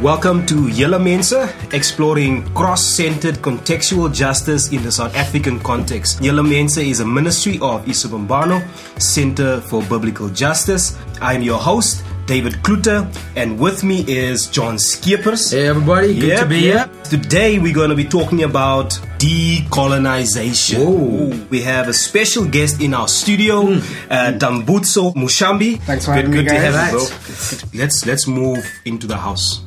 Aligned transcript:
Welcome 0.00 0.46
to 0.46 0.68
Yellow 0.68 0.98
Mensa, 0.98 1.52
exploring 1.72 2.44
cross-centered 2.54 3.34
contextual 3.42 4.10
justice 4.12 4.72
in 4.72 4.82
the 4.82 4.90
South 4.90 5.14
African 5.14 5.60
context. 5.60 6.22
Yellow 6.22 6.42
Mensa 6.42 6.80
is 6.80 7.00
a 7.00 7.06
ministry 7.06 7.58
of 7.60 7.84
Isubambano 7.84 8.66
Center 8.98 9.60
for 9.60 9.82
Biblical 9.82 10.30
Justice. 10.30 10.96
I 11.20 11.34
am 11.34 11.42
your 11.42 11.58
host, 11.58 12.02
David 12.24 12.54
Kluter, 12.62 13.14
and 13.36 13.58
with 13.60 13.84
me 13.84 14.02
is 14.08 14.46
John 14.46 14.78
Skippers. 14.78 15.50
Hey 15.50 15.66
everybody, 15.68 16.18
good 16.18 16.38
to 16.38 16.46
be 16.46 16.60
here. 16.60 16.88
Today 17.04 17.58
we're 17.58 17.74
going 17.74 17.90
to 17.90 17.96
be 17.96 18.04
talking 18.06 18.44
about 18.44 18.92
decolonization. 19.18 20.78
Whoa. 20.78 21.46
We 21.50 21.60
have 21.60 21.88
a 21.88 21.92
special 21.92 22.46
guest 22.46 22.80
in 22.80 22.94
our 22.94 23.06
studio, 23.06 23.74
uh, 24.08 24.32
Dambudzo 24.38 25.14
Mushambi. 25.14 25.78
Thanks 25.82 26.06
for 26.06 26.14
good, 26.14 26.24
having 26.24 26.30
me, 26.30 26.36
good 26.38 26.48
to 26.48 26.54
guys. 26.54 26.74
have 26.74 26.92
you, 26.92 26.98
bro. 27.00 27.80
Let's 27.80 28.06
let's 28.06 28.26
move 28.26 28.64
into 28.86 29.06
the 29.06 29.16
house, 29.18 29.60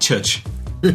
church. 0.00 0.42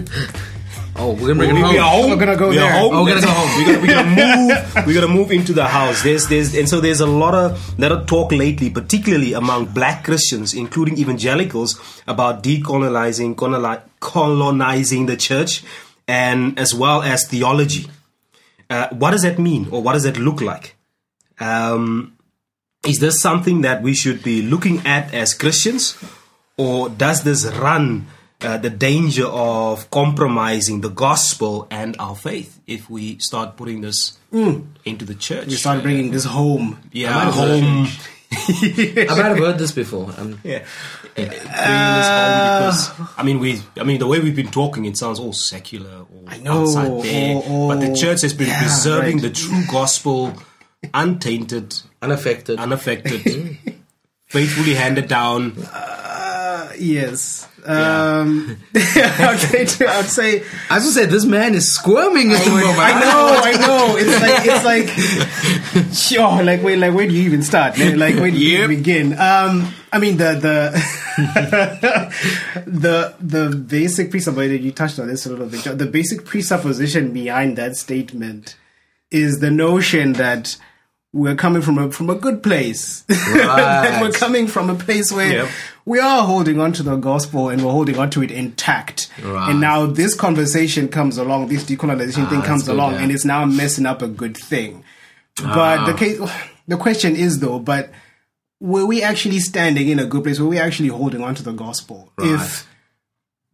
Oh, 0.95 1.13
we're 1.13 1.34
gonna 1.34 1.35
bring 1.35 1.49
it 1.49 1.53
We, 1.53 1.62
home. 1.62 1.71
we 1.71 1.77
are 1.80 1.89
home. 1.89 2.09
We're 2.12 2.17
gonna 2.17 2.35
go 2.38 2.49
we 2.49 2.55
there. 2.57 2.71
Are 2.71 2.80
home. 2.80 2.93
Oh, 2.93 3.03
we're 3.03 3.09
gonna 3.16 3.26
go 3.26 3.31
home. 3.31 3.57
We're 3.57 3.66
gonna, 3.66 3.81
we're 3.81 3.93
gonna 3.95 4.55
move. 4.76 4.85
We're 4.85 4.93
gonna 5.02 5.13
move 5.13 5.31
into 5.31 5.52
the 5.52 5.66
house. 5.66 6.03
There's, 6.03 6.27
there's, 6.27 6.55
and 6.55 6.70
so 6.70 6.79
there's 6.81 6.99
a 6.99 7.07
lot 7.07 7.34
of 7.34 7.79
lot 7.79 7.91
of 7.91 8.05
talk 8.05 8.31
lately, 8.31 8.70
particularly 8.70 9.34
among 9.34 9.66
Black 9.73 10.03
Christians, 10.03 10.53
including 10.53 10.99
evangelicals, 10.99 11.79
about 12.07 12.43
decolonizing, 12.43 13.35
colonizing 13.99 15.07
the 15.07 15.17
church, 15.17 15.63
and 16.07 16.59
as 16.59 16.76
well 16.76 17.01
as 17.01 17.27
theology. 17.27 17.88
Uh, 18.70 18.90
what 18.90 19.12
does 19.12 19.23
that 19.23 19.40
mean, 19.40 19.67
or 19.71 19.81
what 19.81 19.93
does 19.93 20.04
that 20.04 20.17
look 20.17 20.41
like? 20.41 20.76
Um, 21.40 22.17
is 22.85 22.99
this 22.99 23.20
something 23.20 23.62
that 23.62 23.81
we 23.81 23.95
should 23.95 24.21
be 24.21 24.43
looking 24.43 24.85
at 24.85 25.12
as 25.12 25.34
Christians, 25.34 25.98
or 26.55 26.90
does 26.90 27.24
this 27.24 27.46
run 27.46 28.05
uh, 28.44 28.58
the 28.58 28.70
danger 28.70 29.26
of 29.26 29.90
compromising 29.90 30.82
the 30.82 30.90
gospel 30.90 31.68
and 31.72 31.96
our 31.99 32.16
faith 32.16 32.60
if 32.68 32.90
we 32.90 33.18
start 33.20 33.55
putting 33.58 33.82
this 33.82 34.18
into 34.32 35.05
the 35.05 35.16
church? 35.16 35.48
You 35.48 35.58
start 35.58 35.82
bringing 35.84 36.12
this 36.12 36.26
home. 36.26 36.80
yeah, 36.91 37.14
might 37.14 37.24
have 37.26 37.34
home. 37.34 37.88
I 38.36 39.05
might 39.10 39.18
have 39.18 39.38
heard 39.38 39.58
this 39.58 39.71
before. 39.71 40.12
Um, 40.18 40.40
Yeah, 40.44 40.66
bringing 41.16 41.30
this 41.32 42.08
home 42.10 42.58
because 42.58 42.91
I 43.18 43.24
mean 43.24 43.40
we, 43.40 43.62
I 43.77 43.84
mean 43.84 43.99
the 43.99 44.08
way 44.08 44.20
we've 44.20 44.36
been 44.36 44.52
talking, 44.52 44.86
it 44.86 44.98
sounds 44.98 45.20
all 45.20 45.34
secular 45.34 45.99
or 46.02 46.24
I 46.27 46.38
know, 46.38 46.62
outside 46.64 47.04
there, 47.04 47.36
or- 47.48 47.70
but 47.74 47.80
the 47.82 47.96
church 47.96 48.21
has 48.21 48.34
been 48.34 48.48
yeah, 48.48 48.60
preserving 48.62 49.18
right. 49.18 49.21
the 49.24 49.30
true 49.30 49.62
gospel, 49.71 50.34
untainted, 50.94 51.76
unaffected. 52.02 52.60
unaffected, 52.60 53.58
faithfully 54.26 54.74
handed 54.74 55.08
down. 55.08 55.54
Yes. 56.79 57.48
Um, 57.66 58.57
okay, 58.76 59.62
I'd 59.88 60.05
say. 60.10 60.43
I 60.70 60.76
was 60.76 60.84
gonna 60.84 60.91
say 60.91 61.05
this 61.05 61.24
man 61.26 61.55
is 61.55 61.71
squirming 61.74 62.32
at 62.34 62.43
the 62.43 62.49
moment. 62.49 62.77
I 62.77 62.99
know, 62.99 63.40
I 63.41 63.52
know. 63.54 63.96
It's 63.98 64.22
like 64.22 64.46
it's 64.46 64.66
like 65.85 65.94
sure. 65.94 66.44
Like 66.44 66.62
wait, 66.62 66.78
like 66.78 66.94
where 66.94 67.07
do 67.07 67.13
you 67.13 67.24
even 67.24 67.41
start? 67.44 67.78
Like 67.78 68.16
where 68.16 68.31
do 68.31 68.38
you 68.38 68.59
Yep. 68.59 68.68
begin? 68.69 69.13
Um, 69.13 69.74
I 69.94 70.00
mean 70.00 70.18
the 70.18 70.34
the 70.35 70.74
the 72.66 73.16
the 73.19 73.56
basic 73.56 74.12
presupposition 74.12 74.63
you 74.63 74.72
touched 74.72 75.00
on 75.00 75.08
this 75.08 75.25
a 75.25 75.30
little 75.30 75.47
bit. 75.47 75.63
The 75.78 75.85
basic 75.85 76.25
presupposition 76.25 77.13
behind 77.13 77.58
that 77.58 77.75
statement 77.75 78.56
is 79.12 79.40
the 79.40 79.52
notion 79.52 80.13
that 80.13 80.58
we're 81.13 81.35
coming 81.35 81.62
from 81.62 81.78
a 81.78 81.91
from 81.91 82.09
a 82.09 82.16
good 82.16 82.41
place. 82.44 83.02
That 83.08 84.02
we're 84.02 84.12
coming 84.12 84.47
from 84.47 84.69
a 84.69 84.75
place 84.75 85.12
where 85.12 85.31
Yep. 85.31 85.50
We 85.85 86.00
are 86.00 86.25
holding 86.25 86.59
on 86.59 86.72
to 86.73 86.84
the 86.84 86.95
gospel 86.95 87.50
and 87.50 87.63
we're 87.63 87.72
holding 87.72 87.97
on 87.97 88.09
to 88.12 88.23
it 88.23 88.31
intact. 88.31 89.09
Right. 89.24 89.50
And 89.50 89.59
now 89.62 89.85
this 89.85 90.16
conversation 90.16 90.88
comes 90.88 91.18
along, 91.18 91.47
this 91.47 91.63
decolonization 91.66 92.30
thing 92.30 92.40
Ah, 92.40 92.46
comes 92.46 92.63
good, 92.63 92.75
along, 92.75 92.94
yeah. 92.94 93.02
and 93.02 93.12
it's 93.12 93.25
now 93.25 93.44
messing 93.46 93.85
up 93.85 94.02
a 94.02 94.08
good 94.08 94.38
thing. 94.38 94.84
But 95.41 95.85
the 95.85 95.94
case, 95.94 96.19
the 96.68 96.78
question 96.78 97.16
is 97.16 97.40
though, 97.40 97.59
but 97.59 97.91
were 98.62 98.85
we 98.85 99.03
actually 99.03 99.40
standing 99.40 99.90
in 99.90 100.00
a 100.00 100.06
good 100.06 100.24
place? 100.24 100.40
Were 100.40 100.47
we 100.47 100.58
actually 100.59 100.88
holding 100.90 101.22
on 101.22 101.35
to 101.35 101.44
the 101.44 101.52
gospel? 101.52 102.12
If 102.18 102.66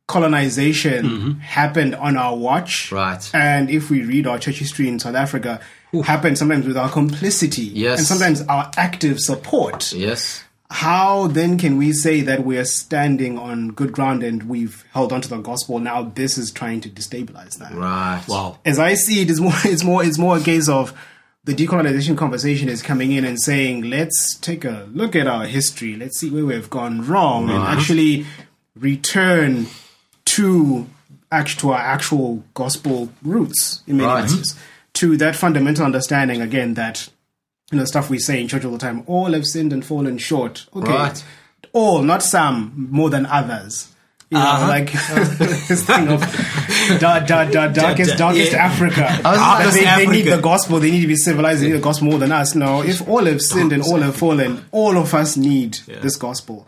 colonization 0.08 1.40
happened 1.40 1.96
on 1.96 2.18
our 2.18 2.36
watch, 2.36 2.92
Right. 2.92 3.28
and 3.34 3.70
if 3.70 3.90
we 3.90 4.04
read 4.04 4.28
our 4.28 4.38
church 4.40 4.58
history 4.60 4.88
in 4.88 5.00
South 5.00 5.16
Africa, 5.16 5.60
happened 6.04 6.38
sometimes 6.38 6.66
with 6.68 6.78
our 6.78 6.90
complicity, 6.90 7.64
Yes. 7.64 8.00
and 8.00 8.08
sometimes 8.08 8.42
our 8.44 8.70
active 8.78 9.20
support 9.20 9.92
Yes. 9.94 10.44
How 10.72 11.26
then 11.28 11.58
can 11.58 11.78
we 11.78 11.92
say 11.92 12.22
that 12.22 12.44
we 12.46 12.58
are 12.58 12.64
standing 12.66 13.38
on 13.40 13.70
good 13.70 13.92
ground 13.92 14.22
and 14.24 14.44
we've 14.44 14.86
held 14.94 15.12
on 15.12 15.20
to 15.22 15.28
the 15.28 15.38
gospel 15.38 15.80
now 15.80 16.04
this 16.04 16.38
is 16.38 16.52
trying 16.52 16.80
to 16.82 16.90
destabilize 16.90 17.58
that 17.58 17.74
Right. 17.74 18.24
Wow. 18.28 18.60
as 18.66 18.78
i 18.80 18.94
see 18.94 19.22
it 19.22 19.30
is 19.32 19.42
more 19.42 19.54
it's 19.66 19.84
more 19.84 20.04
it's 20.04 20.18
more 20.20 20.38
a 20.38 20.42
case 20.42 20.70
of 20.70 20.94
the 21.46 21.56
decolonization 21.56 22.16
conversation 22.18 22.70
is 22.70 22.82
coming 22.84 23.12
in 23.14 23.26
and 23.26 23.42
saying 23.42 23.82
let's 23.90 24.38
take 24.38 24.64
a 24.64 24.88
look 24.94 25.16
at 25.16 25.26
our 25.26 25.46
history 25.46 25.96
let's 25.96 26.20
see 26.20 26.30
where 26.30 26.46
we've 26.46 26.70
gone 26.70 27.02
wrong 27.08 27.50
and 27.50 27.64
actually 27.64 28.26
return 28.76 29.66
to 30.26 30.88
act 31.32 31.60
to 31.60 31.72
our 31.72 31.80
actual 31.80 32.44
gospel 32.54 33.10
roots 33.24 33.82
in 33.88 33.98
many 33.98 34.08
Right. 34.08 34.24
ways 34.24 34.56
to 34.94 35.18
that 35.18 35.36
fundamental 35.36 35.86
understanding 35.86 36.42
again 36.42 36.74
that 36.76 37.10
you 37.72 37.78
know 37.78 37.86
stuff 37.86 38.10
we 38.10 38.18
say 38.20 38.42
in 38.42 38.48
church 38.48 38.66
all 38.66 38.72
the 38.72 38.78
time 38.78 39.04
all 39.08 39.34
have 39.34 39.46
sinned 39.46 39.72
and 39.74 39.86
fallen 39.86 40.18
short 40.18 40.66
okay 40.76 40.92
Right. 40.92 41.24
all 41.74 42.02
not 42.02 42.24
some 42.24 42.88
more 42.90 43.10
than 43.10 43.26
others 43.26 43.90
you 44.32 44.38
know, 44.38 44.44
Uh-huh. 44.44 44.68
like 44.68 44.92
this 45.68 45.84
thing 45.86 46.08
of 46.08 46.22
da, 47.00 47.20
da, 47.20 47.46
da, 47.46 47.68
darkest, 47.68 48.16
darkest 48.18 48.52
yeah. 48.52 48.66
Africa. 48.66 49.02
That 49.02 49.24
Darkest 49.24 49.74
they, 49.76 50.06
they 50.06 50.06
need 50.12 50.22
the 50.30 50.40
gospel. 50.40 50.80
They 50.80 50.92
need 50.92 51.02
to 51.02 51.08
be 51.08 51.16
civilized. 51.16 51.64
They 51.64 51.68
need 51.70 51.78
the 51.78 51.80
gospel 51.80 52.10
more 52.10 52.20
than 52.20 52.32
us. 52.32 52.54
No, 52.54 52.84
if 52.84 53.08
all 53.10 53.26
have 53.26 53.42
sinned 53.42 53.74
and 53.74 53.82
all 53.82 53.98
have 53.98 54.16
fallen, 54.16 54.64
all 54.72 54.98
of 54.98 55.16
us 55.16 55.36
need 55.36 55.80
this 55.88 56.16
gospel. 56.16 56.68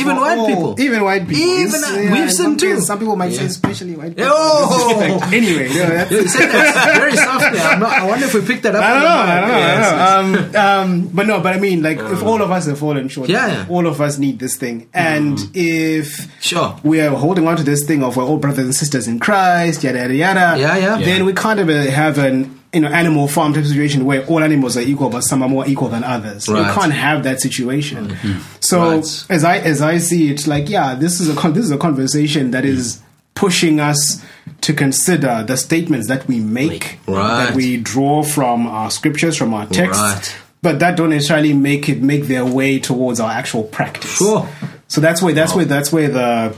Even 0.00 0.16
white 0.16 0.46
people. 0.46 0.80
even 0.80 1.04
white 1.04 1.26
people. 1.28 1.42
Even, 1.42 1.80
yeah, 2.04 2.12
we've 2.12 2.32
seen 2.32 2.56
too. 2.56 2.80
Some 2.80 2.98
people 2.98 3.16
might 3.16 3.32
say, 3.32 3.44
especially 3.46 3.94
white 3.96 4.16
people. 4.16 4.30
Oh! 4.34 5.20
anyway, 5.32 5.68
yeah, 5.70 5.88
that's, 5.88 6.10
You 6.10 6.28
said 6.28 6.48
that 6.50 6.96
very 6.98 7.16
softly. 7.16 7.58
Not, 7.58 7.82
I 7.92 8.06
wonder 8.06 8.26
if 8.26 8.34
we 8.34 8.40
picked 8.42 8.62
that 8.64 8.74
up. 8.74 8.82
I 8.84 8.92
don't 8.94 9.02
know. 9.02 9.08
I 9.08 9.40
don't 9.40 9.48
know. 9.48 9.58
Yes. 9.58 9.92
I 9.92 10.22
don't 10.22 10.52
know. 10.52 10.60
Um, 10.60 11.02
um, 11.02 11.08
but 11.08 11.26
no, 11.26 11.40
but 11.40 11.54
I 11.54 11.60
mean, 11.60 11.82
like, 11.82 11.98
if 11.98 12.22
all 12.22 12.40
of 12.42 12.50
us 12.50 12.66
have 12.66 12.78
fallen 12.78 13.08
short, 13.08 13.28
Yeah, 13.28 13.46
yeah. 13.46 13.66
all 13.68 13.86
of 13.86 14.00
us 14.00 14.18
need 14.18 14.38
this 14.38 14.56
thing. 14.56 14.88
And 14.94 15.38
if 15.54 16.28
Sure. 16.42 16.76
we 16.82 17.00
are 17.00 17.10
holding 17.16 17.46
on 17.46 17.56
to 17.56 17.62
this 17.62 17.84
thing 17.84 18.02
of 18.02 18.16
we're 18.16 18.24
all 18.24 18.38
brothers 18.38 18.64
and 18.64 18.74
sisters 18.74 19.06
in 19.08 19.18
Christ, 19.20 19.82
yada 19.84 19.98
yada 19.98 20.14
yada, 20.14 20.58
Yeah, 20.60 20.76
yeah. 20.76 20.98
then 21.04 21.24
we 21.24 21.32
can't 21.32 21.60
ever 21.60 21.90
have 21.90 22.18
an 22.18 22.58
you 22.72 22.80
know 22.80 22.88
animal 22.88 23.28
farm 23.28 23.52
type 23.52 23.64
situation 23.64 24.04
where 24.04 24.24
all 24.26 24.42
animals 24.42 24.76
are 24.76 24.80
equal, 24.82 25.10
but 25.10 25.20
some 25.22 25.42
are 25.42 25.48
more 25.48 25.66
equal 25.66 25.88
than 25.88 26.02
others. 26.04 26.48
Right. 26.48 26.64
Mm-hmm. 26.66 26.80
can't 26.80 26.92
have 26.92 27.22
that 27.24 27.40
situation. 27.40 28.16
So 28.60 28.80
Right. 28.96 29.26
as 29.30 29.44
I 29.44 29.58
as 29.58 29.82
I 29.82 29.98
see 29.98 30.30
it, 30.30 30.46
like, 30.46 30.68
yeah, 30.70 30.94
this 30.94 31.20
is 31.20 31.28
a 31.28 31.34
con- 31.34 31.52
this 31.52 31.64
is 31.64 31.70
a 31.70 31.78
conversation 31.78 32.50
that 32.52 32.64
is 32.64 33.00
pushing 33.34 33.80
us 33.80 34.22
to 34.62 34.72
consider 34.72 35.44
the 35.46 35.56
statements 35.56 36.08
that 36.08 36.26
we 36.28 36.38
make 36.38 36.98
Right. 37.06 37.46
that 37.46 37.54
we 37.54 37.76
draw 37.76 38.22
from 38.22 38.66
our 38.66 38.90
scriptures, 38.90 39.36
from 39.36 39.52
our 39.54 39.66
texts, 39.66 40.34
but 40.62 40.78
that 40.78 40.96
don't 40.96 41.10
necessarily 41.10 41.52
make 41.52 41.88
it 41.88 42.02
make 42.02 42.24
their 42.26 42.44
way 42.44 42.78
towards 42.78 43.20
our 43.20 43.30
actual 43.30 43.64
practice. 43.64 44.16
Sure. 44.16 44.48
So 44.88 45.00
that's 45.00 45.20
where 45.22 45.34
that's 45.34 45.54
where 45.54 45.64
that's 45.66 45.92
where 45.92 46.08
the 46.08 46.54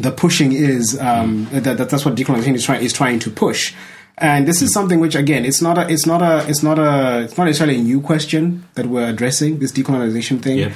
the 0.00 0.10
pushing 0.10 0.52
is. 0.52 0.98
Um, 1.00 1.48
that, 1.52 1.76
that 1.78 1.88
that's 1.90 2.04
what 2.04 2.14
decolonization 2.16 2.54
is 2.54 2.64
trying 2.64 2.82
is 2.84 2.92
trying 2.92 3.18
to 3.20 3.30
push. 3.30 3.74
And 4.18 4.48
this 4.48 4.62
is 4.62 4.72
something 4.72 4.98
which, 5.00 5.14
again, 5.14 5.44
it's 5.44 5.60
not 5.60 5.76
a, 5.76 5.86
it's 5.92 6.06
not 6.06 6.22
a, 6.22 6.48
it's 6.48 6.62
not 6.62 6.78
a, 6.78 7.20
it's 7.24 7.36
not 7.36 7.44
necessarily 7.44 7.78
a 7.78 7.82
new 7.82 8.00
question 8.00 8.66
that 8.74 8.86
we're 8.86 9.08
addressing. 9.08 9.58
This 9.58 9.72
decolonization 9.72 10.40
thing. 10.40 10.58
Yeah. 10.58 10.72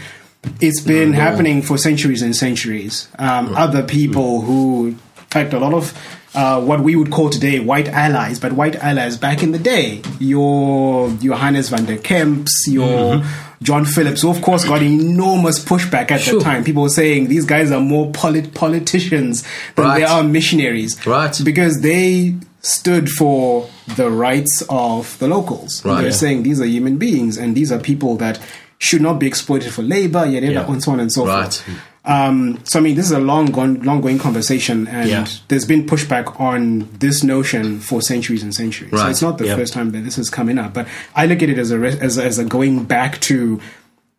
It's 0.61 0.81
been 0.81 1.13
happening 1.15 1.63
for 1.63 1.79
centuries 1.79 2.23
and 2.23 2.35
centuries. 2.37 3.09
Um, 3.19 3.55
Other 3.57 3.83
people 3.83 4.43
who, 4.43 4.89
in 4.89 4.95
fact, 5.31 5.53
a 5.55 5.59
lot 5.59 5.73
of 5.75 5.93
uh, 6.35 6.63
what 6.63 6.81
we 6.81 6.97
would 6.97 7.11
call 7.11 7.29
today 7.31 7.61
white 7.61 7.89
allies, 7.89 8.39
but 8.39 8.53
white 8.53 8.77
allies 8.77 9.17
back 9.17 9.43
in 9.43 9.53
the 9.53 9.59
day, 9.59 10.01
your 10.19 11.11
Johannes 11.17 11.69
van 11.71 11.85
der 11.87 11.97
Kemps, 11.99 12.53
your 12.69 13.23
John 13.63 13.85
Philips, 13.85 14.23
who 14.23 14.31
of 14.31 14.41
course 14.41 14.65
got 14.65 14.81
enormous 14.83 15.63
pushback 15.63 16.11
at 16.11 16.21
Sure. 16.21 16.39
the 16.39 16.45
time. 16.45 16.63
People 16.65 16.83
were 16.85 16.89
saying 16.89 17.29
these 17.29 17.45
guys 17.45 17.71
are 17.73 17.81
more 17.81 18.11
polit- 18.13 18.55
politicians 18.55 19.43
than 19.75 19.85
Right. 19.87 19.99
they 19.99 20.05
are 20.05 20.23
missionaries, 20.23 21.05
Right. 21.07 21.39
Because 21.45 21.81
they 21.83 22.35
stood 22.63 23.09
for 23.09 23.69
the 23.97 24.11
rights 24.11 24.63
of 24.69 25.19
the 25.19 25.29
locals. 25.29 25.85
Right. 25.85 25.97
They're 25.97 26.07
Yeah. 26.07 26.13
saying 26.13 26.43
these 26.43 26.61
are 26.61 26.67
human 26.67 26.97
beings 26.97 27.37
and 27.39 27.55
these 27.55 27.73
are 27.73 27.79
people 27.79 28.17
that 28.17 28.39
should 28.79 29.03
not 29.03 29.19
be 29.19 29.27
exploited 29.27 29.73
for 29.73 29.83
labor, 29.83 30.25
yada, 30.27 30.53
Yeah. 30.53 30.71
and 30.71 30.83
so 30.83 30.93
on 30.93 31.01
and 31.01 31.13
so 31.13 31.27
Right. 31.27 31.43
forth. 31.53 31.63
Um, 32.03 32.59
so 32.65 32.79
I 32.79 32.83
mean, 32.83 32.95
this 32.97 33.05
is 33.05 33.13
a 33.13 33.19
long, 33.19 33.47
gone, 33.47 33.83
long 33.83 34.01
going 34.01 34.19
conversation, 34.19 34.89
and 34.89 35.09
Yeah. 35.11 35.27
there's 35.49 35.67
been 35.67 35.85
pushback 35.85 36.41
on 36.41 36.89
this 36.99 37.23
notion 37.23 37.79
for 37.79 38.01
centuries 38.01 38.43
and 38.43 38.55
centuries. 38.55 38.91
So 38.91 39.07
it's 39.09 39.21
not 39.21 39.37
the 39.37 39.47
Yeah. 39.49 39.57
first 39.57 39.75
time 39.75 39.91
that 39.93 40.03
this 40.05 40.17
is 40.17 40.31
coming 40.31 40.59
up, 40.59 40.73
but 40.73 40.87
I 41.15 41.27
look 41.27 41.43
at 41.43 41.51
it 41.51 41.59
as 41.59 41.71
a 41.71 41.79
re- 41.79 41.99
as 42.01 42.17
a, 42.17 42.25
as 42.25 42.39
a 42.39 42.45
going 42.45 42.85
back 42.85 43.21
to 43.23 43.61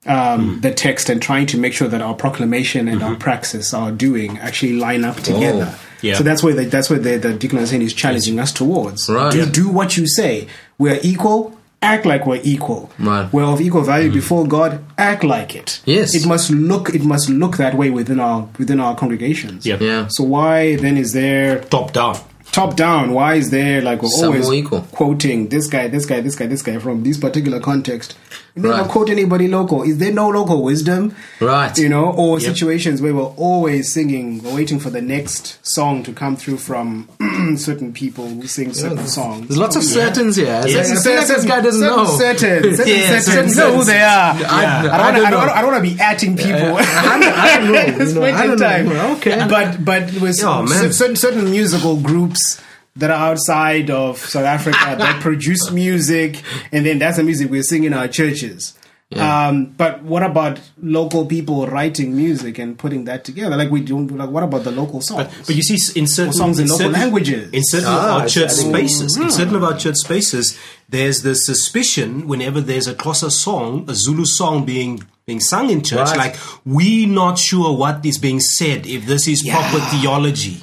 um, 0.06 0.56
hmm. 0.56 0.60
the 0.62 0.74
text 0.74 1.10
and 1.10 1.22
trying 1.22 1.46
to 1.48 1.58
make 1.58 1.74
sure 1.74 1.88
that 1.88 2.02
our 2.02 2.16
proclamation 2.16 2.88
and 2.88 3.04
our 3.04 3.12
mm-hmm. 3.12 3.20
praxis, 3.20 3.74
our 3.74 3.92
doing, 3.92 4.38
actually 4.40 4.74
line 4.74 5.06
up 5.06 5.18
together. 5.18 5.68
Oh. 5.70 5.80
Yeah. 6.02 6.16
So 6.16 6.24
that's 6.24 6.42
where 6.42 6.56
the, 6.56 6.66
that's 6.66 6.90
where 6.90 6.98
the, 6.98 7.18
the 7.18 7.34
Deacon 7.34 7.60
Hussein 7.60 7.82
is 7.84 7.94
challenging 7.94 8.40
us 8.40 8.52
towards. 8.52 9.08
Right. 9.08 9.32
Do, 9.32 9.40
Yeah. 9.40 9.46
do 9.52 9.70
what 9.70 9.98
you 9.98 10.08
say. 10.08 10.48
We're 10.80 11.00
equal. 11.04 11.56
Act 11.84 12.06
like 12.06 12.26
we're 12.28 12.42
equal. 12.44 12.92
Right. 13.00 13.32
We're 13.34 13.44
of 13.44 13.60
equal 13.60 13.82
value 13.82 14.10
mm. 14.10 14.14
before 14.14 14.48
God. 14.48 14.84
Act 14.98 15.24
like 15.24 15.56
it. 15.56 15.82
Yes. 15.86 16.14
It 16.16 16.28
must 16.28 16.52
look. 16.52 16.94
It 16.94 17.04
must 17.04 17.28
look 17.30 17.58
that 17.58 17.74
way 17.76 17.90
within 17.90 18.20
our 18.20 18.48
within 18.60 18.80
our 18.80 18.96
congregations. 18.96 19.66
Yeah. 19.66 19.78
Yeah. 19.80 20.08
So 20.08 20.24
why 20.24 20.76
then 20.76 20.96
is 20.98 21.14
there 21.14 21.60
Top 21.66 21.92
down. 21.92 22.18
top 22.52 22.76
down? 22.76 23.14
Why 23.14 23.34
is 23.36 23.50
there 23.50 23.82
like 23.82 24.04
we're 24.04 24.10
Some 24.10 24.28
always 24.28 24.52
equal. 24.52 24.82
quoting 24.92 25.50
this 25.50 25.66
guy, 25.68 25.88
this 25.88 26.06
guy, 26.06 26.22
this 26.22 26.36
guy, 26.36 26.46
this 26.46 26.62
guy 26.62 26.78
from 26.78 27.04
this 27.04 27.18
particular 27.18 27.60
context? 27.60 28.16
We 28.56 28.64
never 28.64 28.82
Right. 28.82 28.90
quote 28.92 29.10
anybody 29.10 29.48
local. 29.48 29.84
Is 29.84 29.98
there 29.98 30.12
no 30.12 30.28
local 30.30 30.62
wisdom? 30.62 31.16
Right. 31.40 31.76
You 31.78 31.88
know, 31.88 32.06
or 32.12 32.40
situations 32.42 33.02
where 33.02 33.14
we're 33.14 33.24
always 33.24 33.94
singing, 33.94 34.42
we're 34.44 34.54
waiting 34.56 34.78
for 34.80 34.90
the 34.90 35.02
next 35.02 35.58
song 35.66 36.04
to 36.04 36.12
come 36.12 36.36
through 36.36 36.58
from 36.58 37.08
certain 37.56 37.94
people 37.94 38.28
who 38.28 38.46
sing 38.48 38.74
certain 38.74 39.08
songs. 39.08 39.48
There's 39.48 39.58
lots 39.58 39.78
of 39.78 39.84
certains 39.84 40.36
here. 40.36 40.48
I 40.64 40.68
Yes. 40.68 41.04
feel 41.04 41.16
like 41.16 41.28
this 41.28 41.46
guy 41.46 41.62
doesn't 41.62 41.82
certain, 41.82 41.98
know. 41.98 42.18
Certain, 42.18 42.76
certain, 42.76 42.94
Yeah, 42.94 43.20
certain, 43.22 43.50
certain, 43.50 43.58
know 43.72 43.78
who 43.78 43.84
they 43.86 44.02
are. 44.02 44.34
I- 44.34 44.36
don't, 44.36 44.92
I 44.92 45.12
don't 45.12 45.26
I 45.26 45.30
know. 45.30 45.38
don't, 45.46 45.50
I 45.50 45.62
don't 45.62 45.72
want 45.72 45.86
to 45.86 45.90
be 45.92 45.98
atting 45.98 46.38
people. 46.38 46.60
Don't, 46.60 46.82
I 46.82 47.58
don't 47.58 47.72
know. 47.72 48.06
You 48.06 48.14
know, 48.14 48.24
I 48.24 48.48
don't 48.48 48.60
know. 48.94 49.14
Okay. 49.18 49.46
But 49.50 49.86
but 49.86 50.12
with 50.20 50.44
Oh, 50.44 50.66
certain 50.66 51.16
certain 51.16 51.50
musical 51.52 51.96
groups 51.96 52.60
that 52.96 53.10
are 53.10 53.32
outside 53.32 53.90
of 53.90 54.18
South 54.18 54.46
Africa 54.46 54.78
that 54.98 55.22
produce 55.22 55.72
music, 55.72 56.42
and 56.72 56.86
then 56.86 57.00
that's 57.00 57.18
the 57.18 57.24
music 57.24 57.50
we're 57.50 57.64
singing 57.64 57.86
in 57.88 57.94
our 57.94 58.08
churches. 58.08 58.78
Yeah. 59.14 59.48
Um, 59.50 59.66
but 59.66 60.04
what 60.04 60.24
about 60.24 60.62
local 60.82 61.26
people 61.26 61.68
writing 61.68 62.16
music 62.16 62.58
and 62.60 62.78
putting 62.80 63.04
that 63.06 63.26
together? 63.26 63.58
Like 63.58 63.70
we 63.70 63.82
do. 63.82 64.00
Like 64.08 64.30
what 64.30 64.44
about 64.44 64.64
the 64.64 64.72
local 64.72 65.02
songs? 65.02 65.26
But, 65.28 65.48
but 65.48 65.56
you 65.56 65.64
see, 65.64 66.00
in 66.00 66.08
certain 66.08 66.32
songs 66.32 66.60
in 66.60 66.68
local 66.68 66.78
certain- 66.78 66.94
languages. 66.94 67.52
in 67.52 67.62
certain 67.66 67.90
Ah, 67.90 68.16
of 68.18 68.22
our 68.22 68.28
church 68.30 68.52
adding- 68.52 68.70
spaces, 68.70 69.18
in 69.18 69.30
certain 69.30 69.56
of 69.56 69.66
our 69.66 69.78
church 69.78 69.98
spaces, 69.98 70.58
there's 70.88 71.24
the 71.24 71.36
suspicion 71.36 72.26
whenever 72.26 72.62
there's 72.62 72.88
a 72.88 72.94
Xhosa 72.96 73.30
song, 73.32 73.84
a 73.90 73.96
Zulu 73.96 74.24
song 74.26 74.64
being 74.66 75.04
being 75.26 75.42
sung 75.42 75.70
in 75.70 75.82
church, 75.84 76.08
Right. 76.12 76.18
like 76.18 76.36
we 76.66 77.06
not 77.06 77.38
sure 77.38 77.76
what 77.76 78.06
is 78.06 78.18
being 78.18 78.40
said 78.40 78.88
if 78.88 79.06
this 79.08 79.28
is 79.28 79.44
proper 79.48 79.80
theology, 79.92 80.62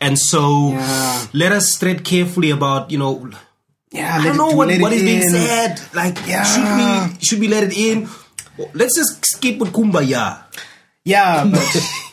and 0.00 0.18
so 0.18 0.72
Yeah. 0.72 1.26
let 1.32 1.52
us 1.52 1.78
tread 1.78 2.04
carefully 2.04 2.50
about 2.50 2.90
you 2.90 2.98
know. 2.98 3.30
yeah, 3.92 4.18
I 4.20 4.24
don't 4.24 4.36
know 4.36 4.50
do 4.50 4.56
what, 4.56 4.68
let 4.68 4.80
what 4.80 4.92
it 4.92 4.96
is 4.96 5.02
being 5.02 5.22
said. 5.28 5.80
Like, 5.94 6.18
Yeah. 6.26 6.42
should 6.44 6.64
we 6.78 7.18
should 7.24 7.40
we 7.40 7.48
let 7.48 7.64
it 7.64 7.76
in? 7.76 8.08
Let's 8.74 8.94
just 8.96 9.24
skip 9.24 9.58
with 9.58 9.72
kumbaya. 9.72 10.44
Yeah, 11.02 11.44
but 11.48 11.60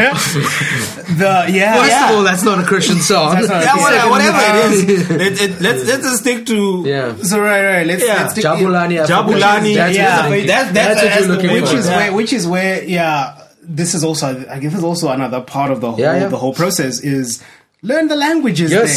the 0.00 1.46
yeah. 1.52 1.76
First 1.76 1.90
yeah. 1.90 2.08
of 2.10 2.16
all, 2.16 2.22
that's 2.24 2.42
not 2.42 2.58
a 2.58 2.62
Christian 2.66 2.98
song. 3.00 3.34
That's 3.34 3.48
not 3.48 3.62
a 3.62 3.64
Yeah, 3.64 3.76
Second, 3.76 4.10
whatever, 4.10 4.36
whatever 4.36 4.74
it 4.74 4.88
is. 4.90 5.10
Let, 5.10 5.32
it, 5.40 5.60
let's 5.60 5.84
let's 5.86 6.02
just 6.02 6.18
stick 6.22 6.46
to 6.46 6.82
yeah. 6.86 7.14
So 7.22 7.38
right, 7.40 7.64
right. 7.64 7.86
Let's 7.86 8.02
Yeah. 8.04 8.14
let's 8.22 8.32
stick 8.32 8.44
Jabulani. 8.44 9.06
Jabulani. 9.06 9.74
That's, 9.76 9.96
Yeah. 9.96 10.28
what, 10.28 10.46
That- 10.46 10.72
that's- 10.74 11.00
that's 11.02 11.02
what 11.02 11.20
you're 11.20 11.28
looking 11.36 11.48
for. 11.50 11.54
which 11.60 11.72
is 11.74 11.86
Yeah. 11.86 11.96
where 11.96 12.12
which 12.12 12.32
is 12.32 12.46
where 12.46 12.82
yeah 12.84 13.34
this 13.78 13.94
is 13.94 14.02
also 14.04 14.26
i 14.50 14.58
guess 14.58 14.74
is 14.74 14.84
also 14.84 15.08
another 15.10 15.40
part 15.40 15.70
of 15.70 15.80
the 15.80 15.90
whole 15.90 16.00
Yeah, 16.00 16.14
yeah. 16.22 16.28
the 16.28 16.36
whole 16.42 16.54
process 16.54 16.94
is 17.16 17.42
learn 17.90 18.08
the 18.08 18.16
languages 18.16 18.70
Yes. 18.70 18.94